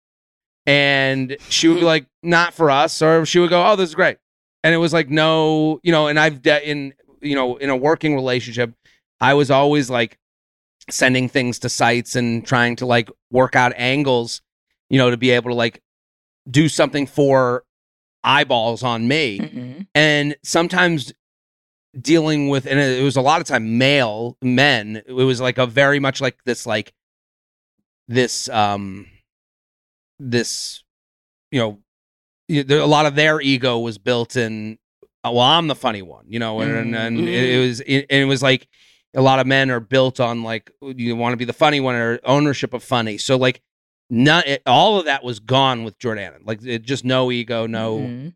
[0.67, 3.95] and she would be like not for us or she would go oh this is
[3.95, 4.19] great.
[4.65, 7.77] And it was like no you know and i've de- in you know in a
[7.77, 8.73] working relationship
[9.21, 10.19] i was always like
[10.91, 14.41] sending things to sites and trying to like work out angles
[14.91, 15.81] you know to be able to like
[16.51, 17.65] do something for
[18.25, 19.39] eyeballs on me.
[19.41, 19.87] Mhm.
[19.95, 21.13] and sometimes
[22.01, 25.67] dealing with and it was a lot of time male men it was like a
[25.67, 26.93] very much like this like
[28.09, 29.07] this um
[30.31, 30.83] this
[31.51, 31.79] you know
[32.49, 34.79] there, a lot of their ego was built in
[35.25, 38.07] uh, well i'm the funny one you know and and, and it, it was it,
[38.09, 38.69] and it was like
[39.15, 41.95] a lot of men are built on like you want to be the funny one
[41.95, 43.61] or ownership of funny so like
[44.11, 46.37] not it, all of that was gone with Jordana.
[46.45, 48.35] Like it, just no ego, no Mhm.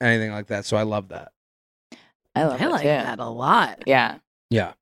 [0.00, 0.64] anything like that.
[0.64, 1.30] So I love that.
[2.34, 2.88] I love I like too.
[2.88, 3.84] that a lot.
[3.86, 4.18] Yeah.
[4.50, 4.72] Yeah.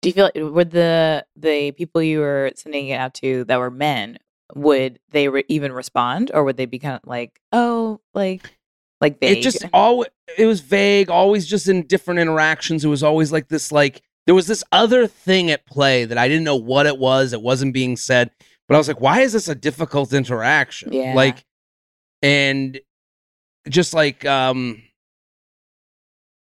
[0.00, 3.70] Do you feel were the the people you were sending it out to that were
[3.70, 4.18] men?
[4.54, 8.50] Would they re- even respond, or would they be kind of like, oh, like,
[9.00, 9.38] like vague?
[9.38, 10.06] It just all
[10.38, 12.84] it was vague, always just in different interactions.
[12.84, 16.28] It was always like this like there was this other thing at play that I
[16.28, 17.32] didn't know what it was.
[17.32, 18.30] It wasn't being said,
[18.68, 20.92] but I was like, why is this a difficult interaction?
[20.92, 21.14] Yeah.
[21.14, 21.44] Like
[22.22, 22.80] and
[23.68, 24.82] just like um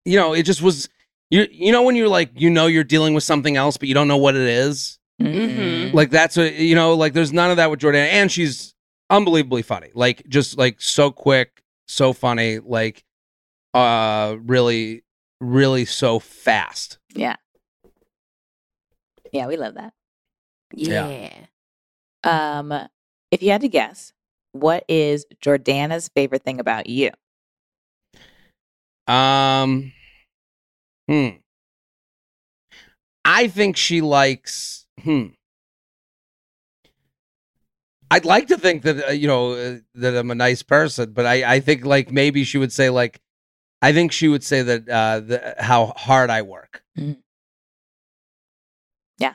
[0.04, 0.88] you know, it just was
[1.30, 3.94] you you know when you're like you know you're dealing with something else but you
[3.94, 4.98] don't know what it is?
[5.20, 5.92] Mhm.
[5.94, 8.74] Like that's what you know, like there's none of that with Jordan, and she's
[9.10, 9.90] unbelievably funny.
[9.94, 13.04] Like just like so quick, so funny, like
[13.72, 15.04] uh really,
[15.40, 16.98] really so fast.
[17.14, 17.36] yeah,
[19.32, 19.92] yeah, we love that.
[20.74, 21.30] Yeah.
[22.24, 22.72] Um,
[23.30, 24.12] if you had to guess,
[24.52, 27.10] what is Jordana's favorite thing about you?
[29.06, 29.92] Um
[31.08, 31.28] hmm.
[33.24, 35.26] I think she likes hmm.
[38.10, 41.26] I'd like to think that uh, you know uh, that I'm a nice person, but
[41.26, 43.20] I I think like maybe she would say like
[43.82, 46.82] I think she would say that uh the, how hard I work.
[49.18, 49.34] Yeah.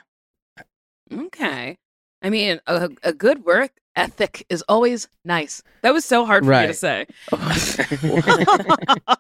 [1.12, 1.78] Okay.
[2.22, 5.64] I mean, a, a good work ethic is always nice.
[5.82, 7.08] That was so hard for me to say.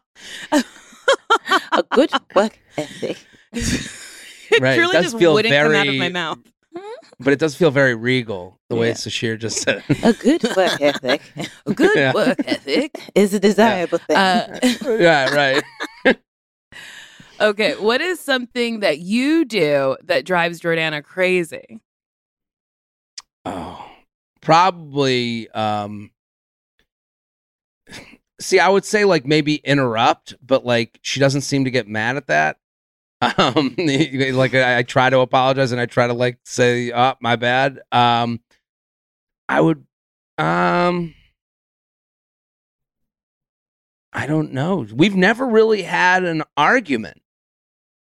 [1.71, 3.17] A good work ethic.
[4.57, 6.39] it Right, truly does just feel wouldn't come out of my mouth.
[7.19, 8.93] but it does feel very regal the way Yeah.
[8.93, 9.83] Sasheer just said.
[10.03, 11.21] A good work ethic
[11.65, 12.13] A good Yeah.
[12.13, 12.95] work ethic.
[13.15, 14.17] is a desirable thing.
[14.17, 15.63] Uh, yeah, right.
[17.39, 21.79] okay, what is something that you do that drives Jordana crazy?
[23.45, 23.85] Oh,
[24.41, 25.49] probably.
[25.49, 26.11] Um,
[28.39, 32.17] see, I would say like maybe interrupt, but like she doesn't seem to get mad
[32.17, 32.57] at that.
[33.37, 37.35] Um, like I, I try to apologize and I try to like say, "Oh, my
[37.35, 38.39] bad." Um,
[39.47, 39.85] I would.
[40.37, 41.13] Um,
[44.13, 44.85] I don't know.
[44.93, 47.21] We've never really had an argument,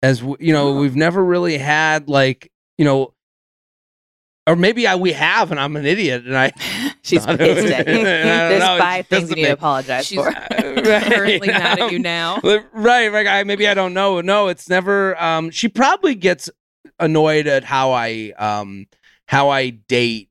[0.02, 0.76] as you know.
[0.76, 3.14] We've never really had like you know
[4.50, 6.52] or maybe I we have, and I'm an idiot, and I
[7.04, 8.04] She's I don't- pissed at you.
[8.04, 10.32] There's know, five things you doesn't need to apologize She's for.
[10.52, 12.40] currently mad at you now.
[12.74, 13.28] right, right.
[13.28, 14.22] I, maybe I don't know.
[14.22, 15.22] No, it's never.
[15.22, 16.50] Um, she probably gets
[17.00, 18.88] annoyed at how I um
[19.26, 20.30] how I date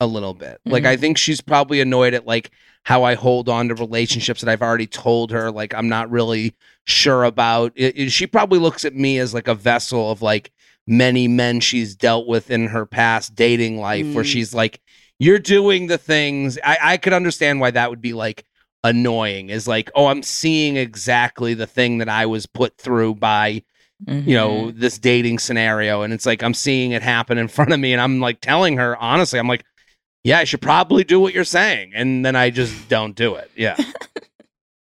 [0.00, 0.60] a little bit.
[0.64, 2.50] Like I think she's probably annoyed at like
[2.84, 6.54] how I hold on to relationships that I've already told her like I'm not really
[6.84, 7.72] sure about.
[7.74, 10.52] It- it- she probably looks at me as like a vessel of like
[10.86, 14.28] many men she's dealt with in her past dating life where Mm.
[14.32, 14.80] she's like
[15.18, 16.58] you're doing the things.
[16.62, 18.44] I, I could understand why that would be like
[18.84, 23.62] annoying is like oh i'm seeing exactly the thing that i was put through by
[24.06, 26.02] you know this dating scenario.
[26.02, 28.76] And it's like i'm seeing it happen in front of me and i'm like telling
[28.76, 29.64] her honestly i'm like
[30.22, 31.92] yeah i should probably do what you're saying.
[31.94, 33.50] And then i just don't do it.
[33.56, 33.76] Yeah.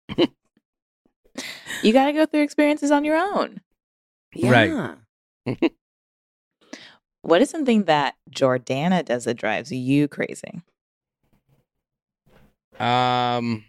[1.82, 3.60] You got to go through experiences on your own.
[4.42, 4.96] Right.
[7.28, 10.62] What is something that Jordana does that drives you crazy?
[12.80, 13.66] Um,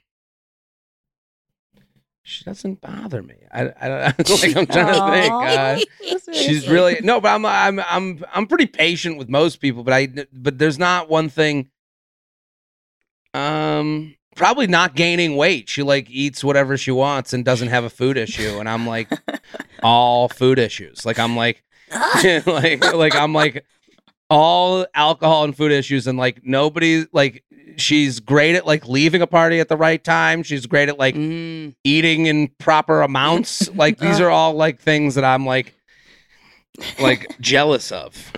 [2.24, 3.36] she doesn't bother me.
[3.52, 4.56] I, I don't like.
[4.56, 6.24] I'm trying to think.
[6.24, 9.84] Uh, she's really no, but I'm I'm I'm I'm pretty patient with most people.
[9.84, 11.70] But I but there's not one thing.
[13.34, 15.68] Um, probably not gaining weight.
[15.68, 19.10] She like eats whatever she wants and doesn't have a food issue, and I'm like
[19.84, 21.06] all food issues.
[21.06, 21.62] Like I'm like
[22.46, 23.66] like like I'm like
[24.30, 27.44] all alcohol and food issues, and like nobody like
[27.78, 30.44] she's great at like leaving a party at the right time.
[30.44, 31.76] She's great at like Mm.
[31.84, 33.70] eating in proper amounts.
[33.76, 35.74] like these are all like things that I'm like
[37.00, 38.32] like jealous of.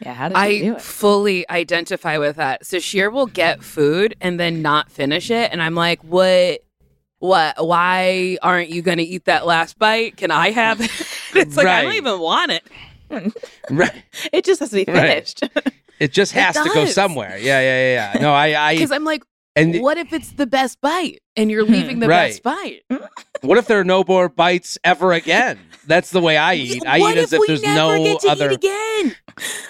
[0.00, 0.82] Yeah, how did you do I it?
[0.82, 2.64] fully identify with that.
[2.64, 6.60] Sasheer will get food and then not finish it, and I'm like, what?
[7.18, 7.66] What?
[7.66, 10.18] Why aren't you going to eat that last bite?
[10.18, 10.90] Can I have it?
[11.40, 12.66] it's like I don't even want it.
[13.70, 14.02] Right.
[14.32, 15.28] It just has to be Right.
[15.28, 15.42] finished.
[15.98, 17.38] It just It has to go somewhere.
[17.38, 18.20] Yeah, yeah, yeah, yeah.
[18.20, 19.22] No, I, I Because I'm like,
[19.54, 21.72] and what if it's the best bite and you're hmm.
[21.72, 22.28] leaving the Right.
[22.28, 22.82] best bite?
[23.40, 25.58] what if there are no more bites ever again?
[25.86, 26.84] That's the way I eat.
[26.86, 29.16] I what eat as if we there's never no get to other eat again?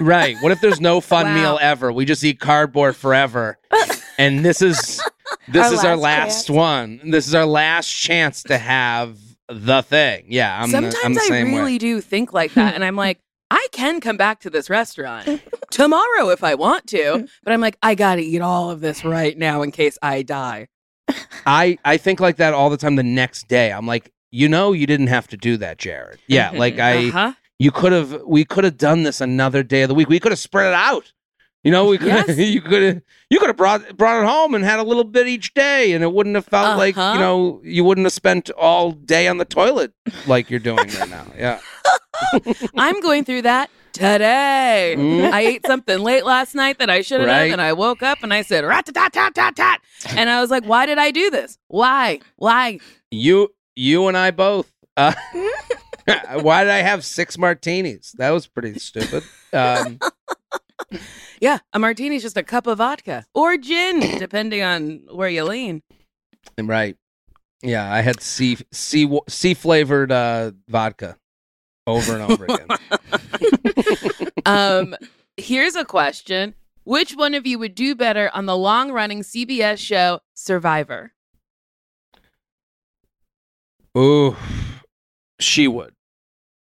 [0.01, 0.37] Right.
[0.41, 1.35] What if there's no fun Wow.
[1.35, 1.93] meal ever?
[1.93, 3.59] We just eat cardboard forever.
[4.19, 5.01] and this is
[5.49, 7.01] this Our is our last last one.
[7.05, 9.19] This is our last chance to have
[9.49, 10.27] the thing.
[10.29, 11.79] Yeah, I'm the, Sometimes I'm the I really way.
[11.79, 13.21] do think like that, and I'm like,
[13.51, 17.79] I can come back to this restaurant tomorrow if I want to, but I'm like,
[17.83, 20.69] I got to eat all of this right now in case I die.
[21.47, 23.73] I I think like that all the time the next day.
[23.73, 26.19] I'm like, you know, you didn't have to do that, Jared.
[26.27, 27.33] Yeah, like I uh-huh.
[27.59, 30.09] you could have we could have done this another day of the week.
[30.09, 31.13] We could have spread it out.
[31.67, 32.39] You know, we could Yes.
[32.57, 35.27] you could have you could have brought brought it home and had a little bit
[35.27, 37.15] each day, and it wouldn't have felt like Uh-huh.
[37.15, 39.93] you know you wouldn't have spent all day on the toilet
[40.29, 41.27] like you're doing right now.
[41.37, 41.59] Yeah,
[42.77, 44.95] I'm going through that today.
[44.97, 45.33] Mm.
[45.33, 47.45] I ate something late last night that I shouldn't Right.
[47.47, 50.41] have, and I woke up and I said rat tat tat tat tat, and I
[50.41, 51.59] was like, why did I do this?
[51.67, 52.21] Why?
[52.37, 52.79] Why?
[53.11, 54.71] you you and I both.
[54.97, 55.13] Uh,
[56.41, 58.13] why did I have six martinis?
[58.19, 59.25] That was pretty stupid.
[59.53, 59.99] Um,
[61.41, 65.83] Yeah, a martini's just a cup of vodka or gin, depending on where you lean.
[66.61, 66.97] right.
[67.63, 71.17] Yeah, I had sea sea sea flavored uh, vodka
[71.87, 72.69] over and over again.
[74.45, 74.95] Um,
[75.37, 76.55] here's a question:
[76.85, 81.13] Which one of you would do better on the long-running CBS show Survivor?
[83.99, 84.37] Ooh,
[85.41, 85.95] she would.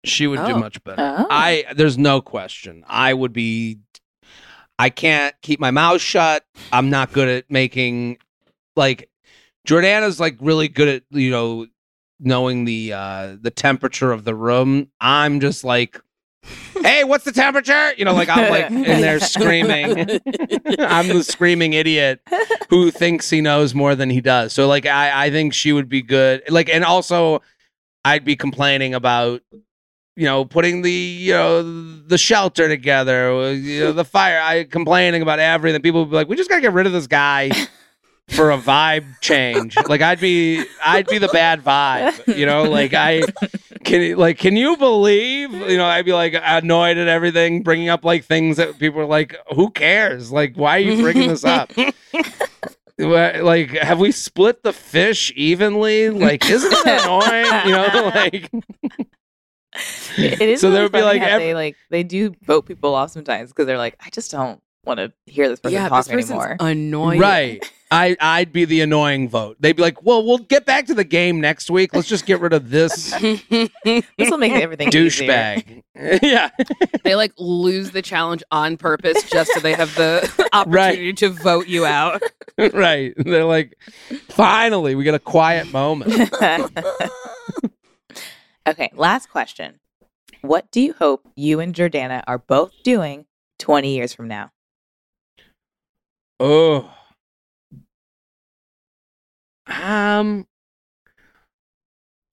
[0.04, 0.60] She would do Oh.
[0.60, 1.02] much better.
[1.20, 1.28] Oh.
[1.30, 2.84] I there's no question.
[2.88, 3.80] I would be
[4.80, 6.46] I can't keep my mouth shut.
[6.72, 8.18] I'm not good at making
[8.78, 9.10] like
[9.68, 11.68] Jordana's like really good at, you know,
[12.22, 14.90] knowing the uh the temperature of the room.
[15.02, 16.02] I'm just like
[16.82, 17.94] Hey, what's the temperature?
[17.96, 20.00] You know, like I'm like in there screaming.
[20.80, 22.22] I'm the screaming idiot
[22.70, 24.54] who thinks he knows more than he does.
[24.54, 26.42] So like I I think she would be good.
[26.50, 27.42] Like and also
[28.06, 29.42] I'd be complaining about
[30.20, 34.42] you know putting the you know the shelter together, uh, you know the fire.
[34.42, 35.82] I complaining about everything.
[35.82, 37.52] People would be like, "We just got to get rid of this guy."
[38.30, 42.62] For a vibe change, like I'd be, I'd be the bad vibe, you know.
[42.62, 43.24] Like I
[43.84, 45.86] can, like, can you believe, you know?
[45.88, 49.72] I'd be like annoyed at everything, bringing up like things that people are like, "Who
[49.72, 51.72] cares?" Like, why are you bringing this up?
[53.00, 58.52] Like have we split the fish evenly like isn't it annoying you know like
[60.18, 62.66] It is So really there would be, like, how ev- they like they do vote
[62.66, 65.90] people off sometimes because they're like, I just don't want to hear this person yeah,
[65.90, 66.58] talk person's anymore.
[66.60, 67.20] annoying.
[67.20, 67.64] right.
[67.92, 69.58] I i'd be the annoying vote.
[69.60, 71.94] They'd be like well we'll get back to the game next week.
[71.96, 73.70] Let's just get rid of this this
[74.20, 75.82] will make everything douchebag.
[76.22, 76.50] yeah.
[77.04, 81.68] They like lose the challenge on purpose just so they have the opportunity to vote
[81.68, 82.22] you out.
[82.74, 83.14] right.
[83.18, 83.76] They're like
[84.30, 86.30] finally we get a quiet moment
[88.68, 89.80] okay, last question.
[90.42, 93.26] What do you hope you and Jordana are both doing
[93.60, 94.52] 20 years from now?
[96.40, 96.90] Oh.
[99.68, 100.48] Um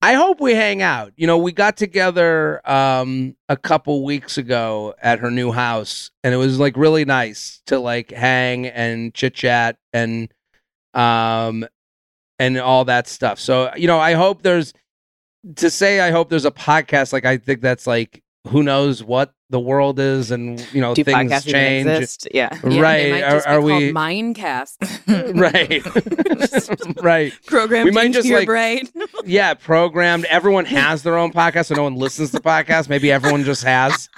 [0.01, 1.11] I hope we hang out.
[1.17, 6.33] You know, we got together um a couple weeks ago at her new house and
[6.33, 10.31] it was like really nice to like hang and chit chat and
[10.93, 11.65] um
[12.39, 13.39] and all that stuff.
[13.39, 14.73] So, you know, I hope there's
[15.55, 19.33] to say I hope there's a podcast like I think that's like who knows what
[19.49, 21.87] the world is and you know Do things podcasts even change.
[21.87, 22.27] exist?
[22.33, 22.49] Yeah.
[22.67, 23.11] Yeah, right.
[23.11, 24.75] might Are, just be are called we Mindcasts.
[26.97, 28.87] right right Programmed We might just, your like- brain.
[29.25, 33.43] yeah programmed everyone has their own podcast so no one listens to podcasts maybe everyone
[33.43, 34.09] just has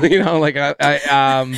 [0.00, 1.56] you know, like I, I um,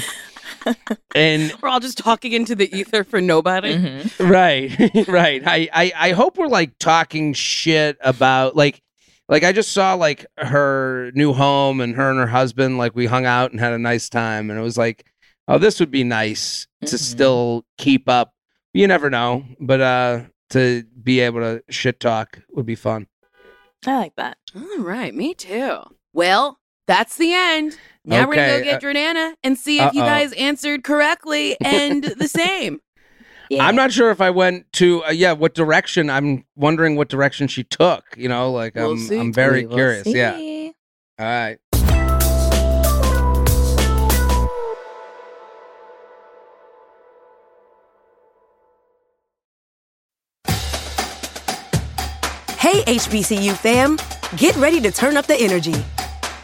[1.15, 3.75] and We're all just talking into the ether for nobody.
[3.77, 4.29] Mhm.
[4.31, 5.43] right, right.
[5.47, 8.83] I, I, I hope we're like talking shit about like,
[9.29, 13.07] like I just saw like her new home and her and her husband like we
[13.07, 15.05] hung out and had a nice time and it was like,
[15.49, 16.99] oh, this would be nice to Mhm.
[16.99, 18.35] still keep up.
[18.75, 23.07] You never know, but uh, to be able to shit talk would be fun.
[23.87, 24.37] I like that.
[24.55, 25.79] All right, me too.
[26.13, 26.58] Well,
[26.89, 27.79] that's the end.
[28.05, 30.09] Now we're gonna go get Jordana and see if you uh-oh.
[30.09, 32.81] guys answered correctly and the same.
[33.51, 33.65] Yeah.
[33.65, 36.11] I'm not sure if I went to uh, yeah what direction.
[36.11, 38.05] I'm wondering what direction she took.
[38.17, 39.19] You know, like We'll I'm see.
[39.21, 40.07] I'm very We will curious.
[40.07, 40.33] Yeah.
[41.19, 41.59] All right.
[52.59, 53.99] Hey, HBCU fam,
[54.37, 55.75] get ready to turn up the energy.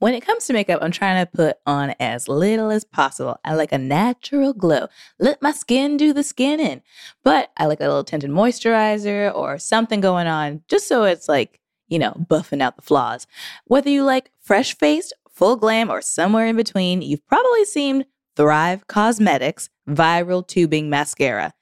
[0.00, 3.38] When it comes to makeup, I'm trying to put on as little as possible.
[3.44, 4.88] I like a natural glow.
[5.18, 6.80] Let my skin do the skinning.
[7.22, 11.60] But I like a little tinted moisturizer or something going on just so it's like,
[11.88, 13.26] you know, buffing out the flaws.
[13.66, 18.86] Whether you like fresh faced, full glam, or somewhere in between, you've probably seen Thrive
[18.86, 21.52] Causemetics Viral Tubing Mascara.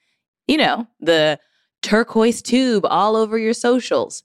[0.47, 1.41] You know, the
[1.83, 4.23] turquoise tube all over your socials.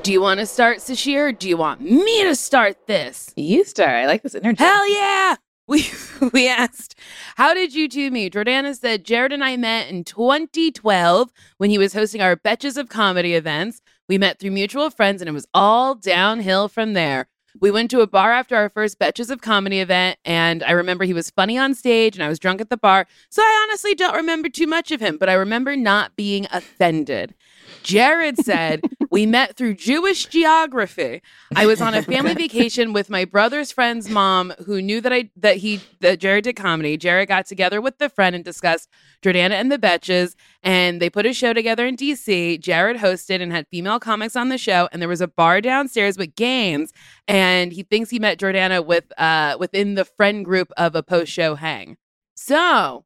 [0.03, 3.33] Do you want to start, Sasheer, or do you want me to start this?
[3.37, 3.91] You start.
[3.91, 4.63] I like this energy.
[4.63, 5.37] Hell yeah!
[5.69, 5.85] We
[6.33, 6.97] we asked,
[7.37, 8.35] how did you two meet?
[8.35, 12.89] Jordana said Jared and I met in 2012 when he was hosting our Betches of
[12.89, 13.81] Comedy events.
[14.09, 17.29] We met through mutual friends and it was all downhill from there.
[17.61, 21.05] We went to a bar after our first Betches of Comedy event, and I remember
[21.05, 23.07] he was funny on stage and I was drunk at the bar.
[23.29, 27.35] So I honestly don't remember too much of him, but I remember not being offended.
[27.83, 28.83] Jared said,
[29.13, 31.21] We met through Jewish geography.
[31.55, 35.29] I was on a family vacation with my brother's friend's mom who knew that I
[35.37, 36.97] that he that Jared did comedy.
[36.97, 38.89] Jared got together with the friend and discussed
[39.21, 42.59] Jordana and the Betches, and they put a show together in DC.
[42.59, 46.17] Jared hosted and had female comics on the show, and there was a bar downstairs
[46.17, 46.95] with games,
[47.29, 51.55] and he thinks he met Jordana with uh within the friend group of a post-show
[51.57, 51.99] hang.
[52.35, 53.05] So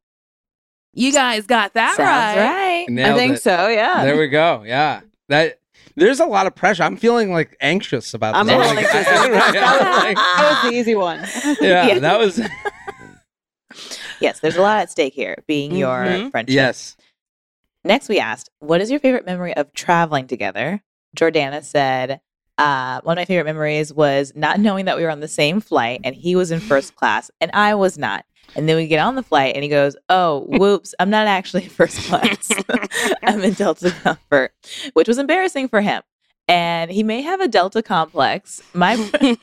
[0.93, 2.87] you guys got that Sounds right.
[2.87, 3.05] right.
[3.11, 3.41] I think it.
[3.41, 3.67] so.
[3.67, 4.05] Yeah.
[4.05, 4.63] There we go.
[4.65, 5.01] Yeah.
[5.27, 5.59] That
[5.97, 6.83] there's a lot of pressure.
[6.83, 8.55] I'm feeling like anxious about I'm this.
[8.55, 9.07] a I was like- anxious.
[9.07, 11.19] Right, I was like, that was the easy one.
[11.61, 11.99] yeah, Yeah.
[11.99, 12.39] that was
[14.19, 16.31] Yes, there's a lot at stake here, being your Mhm.
[16.31, 16.55] friendship.
[16.55, 16.95] yes.
[17.83, 20.81] Next, we asked, What is your favorite memory of traveling together?
[21.15, 22.19] Jordana said,
[22.57, 25.61] uh, One of my favorite memories was not knowing that we were on the same
[25.61, 28.25] flight and he was in first class and I was not.
[28.55, 31.67] And then we get on the flight and he goes, Oh, whoops, I'm not actually
[31.67, 32.51] first class.
[33.23, 34.53] I'm in Delta Comfort,
[34.93, 36.01] which was embarrassing for him.
[36.47, 38.61] And he may have a Delta complex.
[38.73, 38.93] My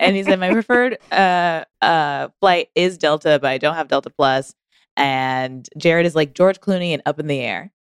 [0.00, 4.10] and he said my preferred uh uh flight is Delta, but I don't have Delta
[4.10, 4.54] Plus.
[4.96, 7.72] And Jared is like George Clooney and up in the air.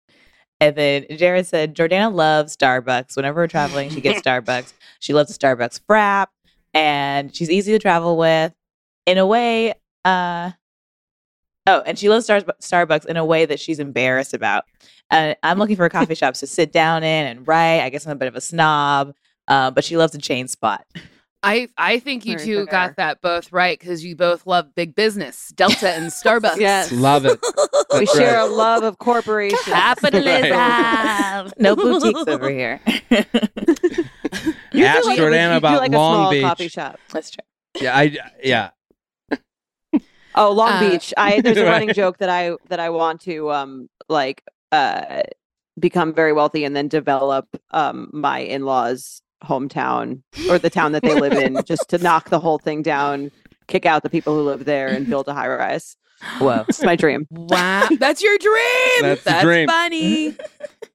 [0.61, 3.17] And then Jared said Jordana loves Starbucks.
[3.17, 4.75] Whenever we're traveling, she gets Starbucks.
[5.01, 6.27] She loves a Starbucks frap,
[6.75, 8.53] and she's easy to travel with.
[9.07, 10.53] In a way, uh
[11.69, 14.65] oh, and she loves Star- Starbucks in a way that she's embarrassed about.
[15.11, 17.81] Uh, I'm looking for coffee shops to sit down in and write.
[17.83, 19.15] I guess I'm a bit of a snob,
[19.47, 20.85] uh, but she loves a chain spot.
[21.41, 22.67] I I think you Very two fair.
[22.67, 26.57] got that both right because you both love big business, Delta and Starbucks.
[26.57, 26.91] Yes.
[26.91, 27.39] Love it.
[27.93, 29.63] we That's share a love of corporations.
[29.63, 31.53] Capitalism.
[31.59, 32.81] no boutiques over here.
[34.73, 36.43] You Ask do like, Jordana you do about like Long a small Beach.
[36.43, 36.99] coffee shop.
[37.13, 37.45] That's true.
[37.81, 38.71] Yeah, I yeah.
[40.39, 41.13] Oh, Long Uh, Beach.
[41.17, 45.23] I there's a running joke that I that I want to um like uh
[45.79, 51.15] become very wealthy and then develop um my in-laws hometown or the town that they
[51.15, 53.31] live in just to knock the whole thing down,
[53.67, 55.97] kick out the people who live there and build a high rise.
[56.41, 56.65] Whoa.
[56.69, 57.27] It's my dream.
[57.31, 59.03] Wow, that's your dream.
[59.03, 59.69] That's the dream.
[59.69, 60.37] funny.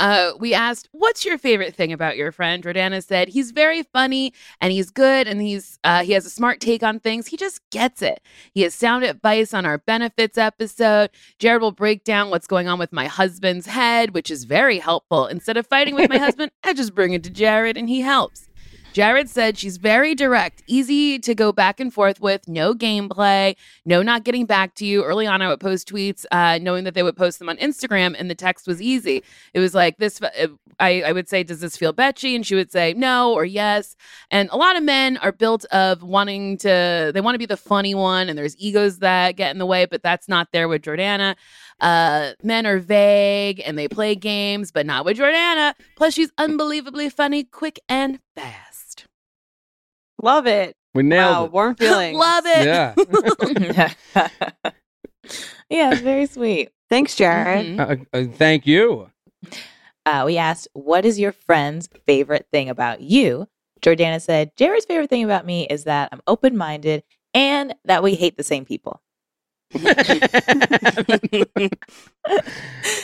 [0.00, 4.32] Uh, we asked, "What's your favorite thing about your friend?" Jordana said, "He's very funny
[4.60, 7.28] and he's good and he's uh, he has a smart take on things.
[7.28, 8.20] He just gets it.
[8.52, 11.10] He has sound advice on our benefits episode.
[11.38, 15.26] Jared will break down what's going on with my husband's head, which is very helpful.
[15.26, 18.49] Instead of fighting with my husband, I just bring it to Jared and he helps."
[18.92, 24.02] Jared said she's very direct, easy to go back and forth with, no gameplay, no
[24.02, 25.04] not getting back to you.
[25.04, 28.16] Early on, I would post tweets uh, knowing that they would post them on Instagram,
[28.18, 29.22] and the text was easy.
[29.54, 30.20] It was like this.
[30.20, 30.48] uh,
[30.80, 33.96] I, I would say, "Does this feel betchy?" And she would say, "No" or "Yes."
[34.30, 37.12] And a lot of men are built of wanting to.
[37.14, 39.86] They want to be the funny one, and there's egos that get in the way,
[39.86, 41.36] but that's not there with Jordana.
[41.80, 45.74] Uh, men are vague and they play games, but not with Jordana.
[45.96, 48.69] Plus, she's unbelievably funny, quick, and fast.
[50.22, 50.76] Love it.
[50.94, 51.52] We Wow, it.
[51.52, 52.18] warm feelings.
[52.18, 52.64] Love it.
[52.64, 52.94] Yeah.
[55.70, 56.70] yeah, it's very sweet.
[56.88, 57.78] Thanks, Jared.
[57.78, 57.80] Mhm.
[58.12, 59.10] Uh, uh, thank you.
[60.04, 63.46] Uh, we asked, What is your friend's favorite thing about you?
[63.80, 67.02] Jordana said, Jared's favorite thing about me is that I'm open minded
[67.32, 69.00] and that we hate the same people.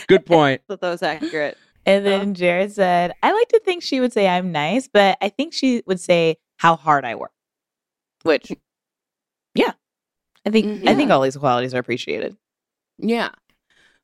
[0.09, 0.63] Good point.
[0.69, 1.57] That was accurate.
[1.87, 5.29] And then Jared said, I like to think she would say I'm nice, but I
[5.29, 7.33] think she would say how hard I work.
[8.23, 8.53] Which,
[9.55, 9.73] yeah,
[10.45, 12.37] I think I think all these qualities are appreciated.
[12.99, 13.31] Yeah.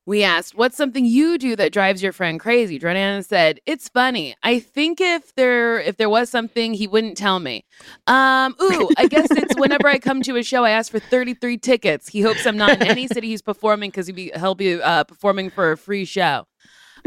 [0.04, 2.80] We asked, what's something you do that drives your friend crazy?
[2.80, 4.34] Jordana said, it's funny.
[4.42, 7.64] I think if there if there was something, he wouldn't tell me.
[8.08, 11.56] Um, ooh, I guess it's whenever I come to a show, I ask for 33
[11.58, 12.08] tickets.
[12.08, 15.04] He hopes I'm not in any city he's performing because he'll be, he'll be uh,
[15.04, 16.46] performing for a free show.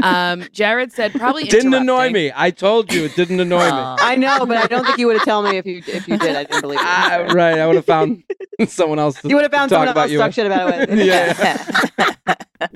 [0.04, 2.32] Um, Jared said, probably Didn't annoy me.
[2.36, 3.72] I told you it didn't annoy me.
[3.72, 6.18] I know, but I don't think you would have told me if you if you
[6.18, 6.36] did.
[6.36, 6.86] I didn't believe you.
[6.86, 7.60] Ah, right.
[7.60, 8.24] I would have found
[8.68, 9.22] someone else.
[9.22, 11.00] To You would have found talk someone else to talk shit about it with.
[11.06, 12.68] yeah.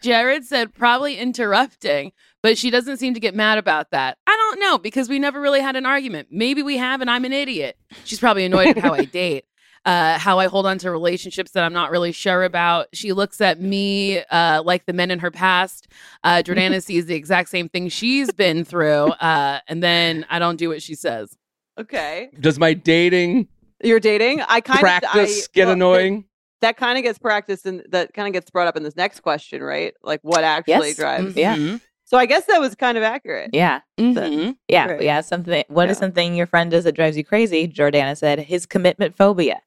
[0.00, 2.12] Jared said probably interrupting,
[2.42, 4.18] but she doesn't seem to get mad about that.
[4.26, 6.28] I don't know because we never really had an argument.
[6.32, 7.76] Maybe we have, and I'm an idiot.
[8.04, 9.44] She's probably annoyed at how I date,
[9.84, 12.86] uh, how I hold on to relationships that I'm not really sure about.
[12.92, 15.88] She looks at me uh, like the men in her past.
[16.24, 20.56] Uh, Jordana sees the exact same thing she's been through, uh, and then I don't
[20.56, 21.36] do what she says.
[21.78, 23.48] Okay, Does my dating
[23.82, 24.40] you're dating.
[24.42, 26.24] I kind practice of I, get well, annoying?
[26.60, 29.20] That kind of gets practiced, and that kind of gets brought up in this next
[29.20, 29.92] question, right?
[30.04, 30.96] Like what actually Yes.
[30.96, 31.34] drives.
[31.36, 31.56] Yeah.
[31.56, 31.80] Mhm.
[32.04, 33.50] So I guess that was kind of accurate.
[33.52, 34.56] yeah, Mhm.
[34.68, 35.02] yeah, Right.
[35.02, 35.20] yeah.
[35.22, 35.64] Something.
[35.68, 36.00] What is Yeah.
[36.00, 37.66] something your friend does that drives you crazy?
[37.66, 39.62] Jordana said his commitment phobia.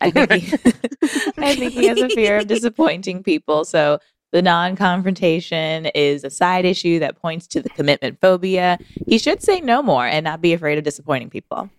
[0.00, 0.52] I think he,
[1.38, 3.64] I think he has a fear of disappointing people.
[3.64, 3.98] So
[4.32, 8.78] the non-confrontation is a side issue that points to the commitment phobia.
[9.06, 11.70] He should say no more and not be afraid of disappointing people.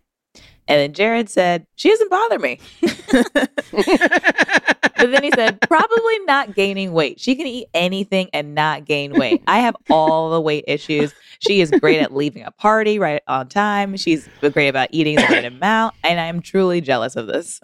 [0.66, 2.60] And then Jared said, "She doesn't bother me."
[5.04, 7.20] But then he said, probably not gaining weight.
[7.20, 9.44] She can eat anything and not gain weight.
[9.48, 11.14] I have all the weight issues.
[11.40, 13.98] She is great at leaving a party right on time.
[13.98, 15.96] She's great about eating the right amount.
[16.06, 17.60] And I'm truly jealous of this.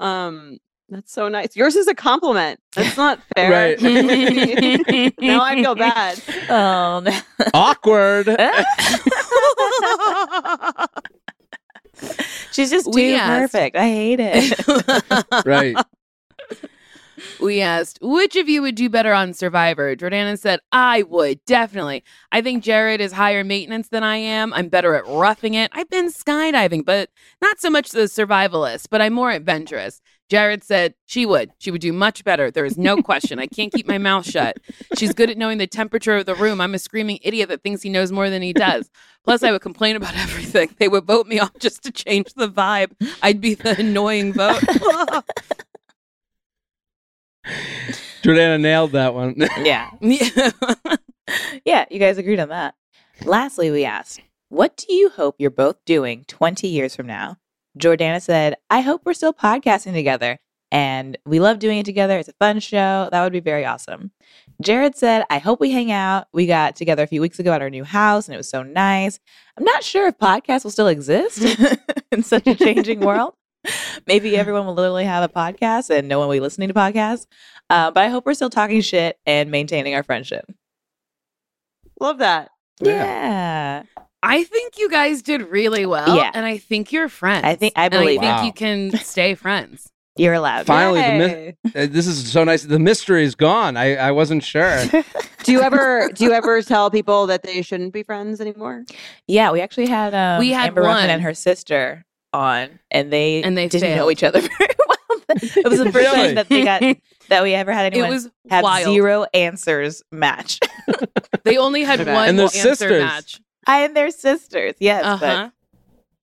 [0.00, 0.58] Um,
[0.90, 1.54] that's so nice.
[1.56, 2.60] Yours is a compliment.
[2.74, 3.50] That's not fair.
[3.50, 3.80] Right.
[5.20, 6.20] now I feel bad.
[6.50, 7.18] Oh, no.
[7.52, 8.26] Awkward.
[12.52, 13.76] She's just too We asked- perfect.
[13.76, 15.46] I hate it.
[15.46, 15.76] right.
[17.40, 19.94] We asked, which of you would do better on Survivor?
[19.96, 22.04] Jordana said, I would, definitely.
[22.32, 24.52] I think Jared is higher maintenance than I am.
[24.52, 25.70] I'm better at roughing it.
[25.74, 27.10] I've been skydiving, but
[27.40, 30.00] not so much the survivalist, but I'm more adventurous.
[30.28, 31.50] Jared said she would.
[31.58, 32.50] She would do much better.
[32.50, 33.38] There is no question.
[33.38, 34.58] I can't keep my mouth shut.
[34.96, 36.60] She's good at knowing the temperature of the room.
[36.60, 38.90] I'm a screaming idiot that thinks he knows more than he does.
[39.24, 40.74] Plus, I would complain about everything.
[40.78, 42.92] They would vote me off just to change the vibe.
[43.22, 44.62] I'd be the annoying vote.
[48.22, 49.36] Jordana nailed that one.
[49.58, 49.90] yeah.
[51.64, 51.84] yeah.
[51.90, 52.74] You guys agreed on that.
[53.24, 57.36] Lastly, we asked, what do you hope you're both doing 20 years from now?
[57.78, 60.38] Jordana said, I hope we're still podcasting together.
[60.70, 62.18] And we love doing it together.
[62.18, 63.08] It's a fun show.
[63.10, 64.10] That would be very awesome.
[64.60, 66.26] Jared said, I hope we hang out.
[66.32, 68.62] We got together a few weeks ago at our new house and it was so
[68.62, 69.18] nice.
[69.56, 71.42] I'm not sure if podcasts will still exist
[72.12, 73.34] in such a changing world.
[74.06, 77.26] Maybe everyone will literally have a podcast and no one will be listening to podcasts.
[77.70, 80.44] Uh, but I hope we're still talking shit and maintaining our friendship.
[82.00, 82.50] Love that.
[82.80, 83.82] Yeah.
[84.22, 86.16] I think you guys did really well.
[86.16, 86.30] Yeah.
[86.34, 87.44] And I think you're friends.
[87.44, 88.44] I think- I And believe I think Wow.
[88.44, 89.88] you can stay friends.
[90.16, 90.66] You're allowed.
[90.66, 91.56] Finally, the Yay.
[91.64, 92.64] my- uh, this is so nice.
[92.64, 93.76] The mystery is gone.
[93.76, 94.84] I, I wasn't sure.
[95.44, 98.84] Do you ever do you ever tell people that they shouldn't be friends anymore?
[99.28, 101.10] Yeah, we actually had um, We had Amber Ruffin one.
[101.10, 105.20] and her sister on, and they And they didn't know each other very well.
[105.30, 106.26] it was the first Really?
[106.26, 106.82] time that they got
[107.28, 108.84] that we ever had anyone It anyone was have wild.
[108.94, 110.60] zero answers match.
[111.44, 112.12] They only had Okay.
[112.12, 113.02] one And they're answer sisters.
[113.02, 113.40] match.
[113.66, 115.50] I and their sisters, yes, Uh but huh.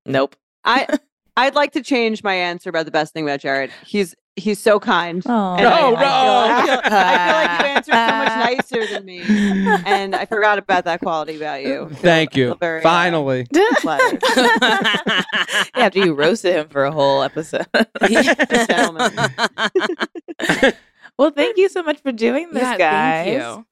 [0.06, 0.36] nope.
[0.64, 0.88] I
[1.38, 3.70] I'd like to change my answer about the best thing about Jared.
[3.86, 5.22] He's he's so kind.
[5.26, 6.82] Oh, And I, No, I feel, I, feel, no.
[6.84, 8.30] I feel like you answered so much
[8.82, 9.22] nicer than me,
[9.86, 11.90] and I forgot about that quality about you.
[11.96, 12.56] Thank you.
[12.60, 13.48] very, uh, Finally.
[13.82, 14.22] flattered.
[14.28, 15.24] Yeah,
[15.76, 17.66] after you roasted him for a whole episode.
[21.18, 23.26] Well, thank you so much for doing this, yeah, guys.
[23.26, 23.66] Thank you.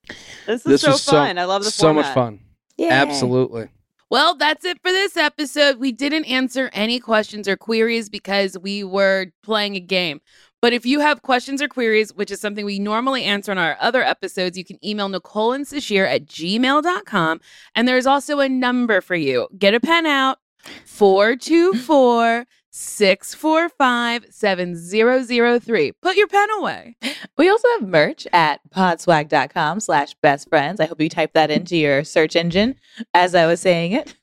[0.46, 1.38] This is This so was fun.
[1.38, 2.40] I love the so much fun.
[2.78, 2.88] Yay.
[2.90, 3.68] Absolutely.
[4.14, 5.78] Well, that's it for this episode.
[5.78, 10.22] We didn't answer any questions or queries because we were playing a game.
[10.62, 13.76] But if you have questions or queries, which is something we normally answer on our
[13.82, 17.42] other episodes, you can email Nicole and Sasheer at gmail.com.
[17.74, 19.48] And there's also a number for you.
[19.58, 20.38] Get a pen out
[20.86, 22.46] 424
[22.76, 25.92] 645 7003.
[26.02, 26.96] Put your pen away.
[27.38, 30.80] We also have merch at podswag.com slash best friends.
[30.80, 32.76] I hope you type that into your search engine
[33.14, 34.16] as I was saying it.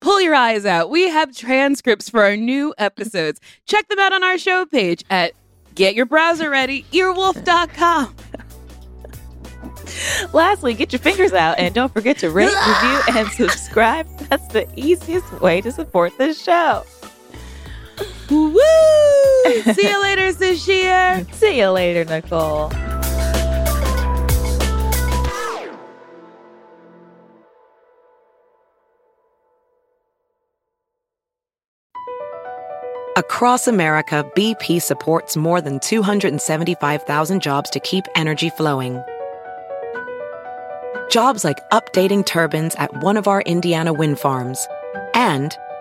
[0.00, 0.90] Pull your eyes out.
[0.90, 3.40] We have transcripts for our new episodes.
[3.66, 5.32] Check them out on our show page at
[5.76, 8.16] get your browser ready, earwolf.com.
[10.32, 14.08] Lastly, get your fingers out and don't forget to rate, review, and subscribe.
[14.28, 16.84] That's the easiest way to support this show.
[18.30, 18.58] Woo!
[19.72, 21.32] See you later, Sasheer.
[21.34, 22.72] See you later, Nicole.
[33.18, 39.02] Across America, BP supports more than 275,000 jobs to keep energy flowing.
[41.10, 44.68] Jobs like updating turbines at one of our Indiana wind farms
[45.14, 45.56] and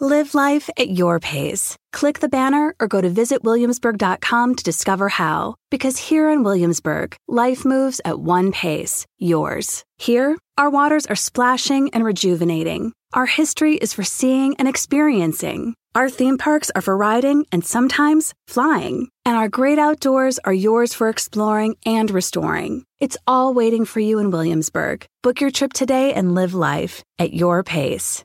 [0.00, 1.76] Live life at your pace.
[1.92, 5.56] Click the banner or go to visitwilliamsburg.com to discover how.
[5.72, 9.82] Because here in Williamsburg, life moves at one pace, yours.
[9.96, 12.92] Here, our waters are splashing and rejuvenating.
[13.12, 15.74] Our history is for seeing and experiencing.
[15.96, 19.08] Our theme parks are for riding and sometimes flying.
[19.24, 22.84] And our great outdoors are yours for exploring and restoring.
[23.00, 25.06] It's all waiting for you in Williamsburg.
[25.24, 28.24] Book your trip today and live life at your pace.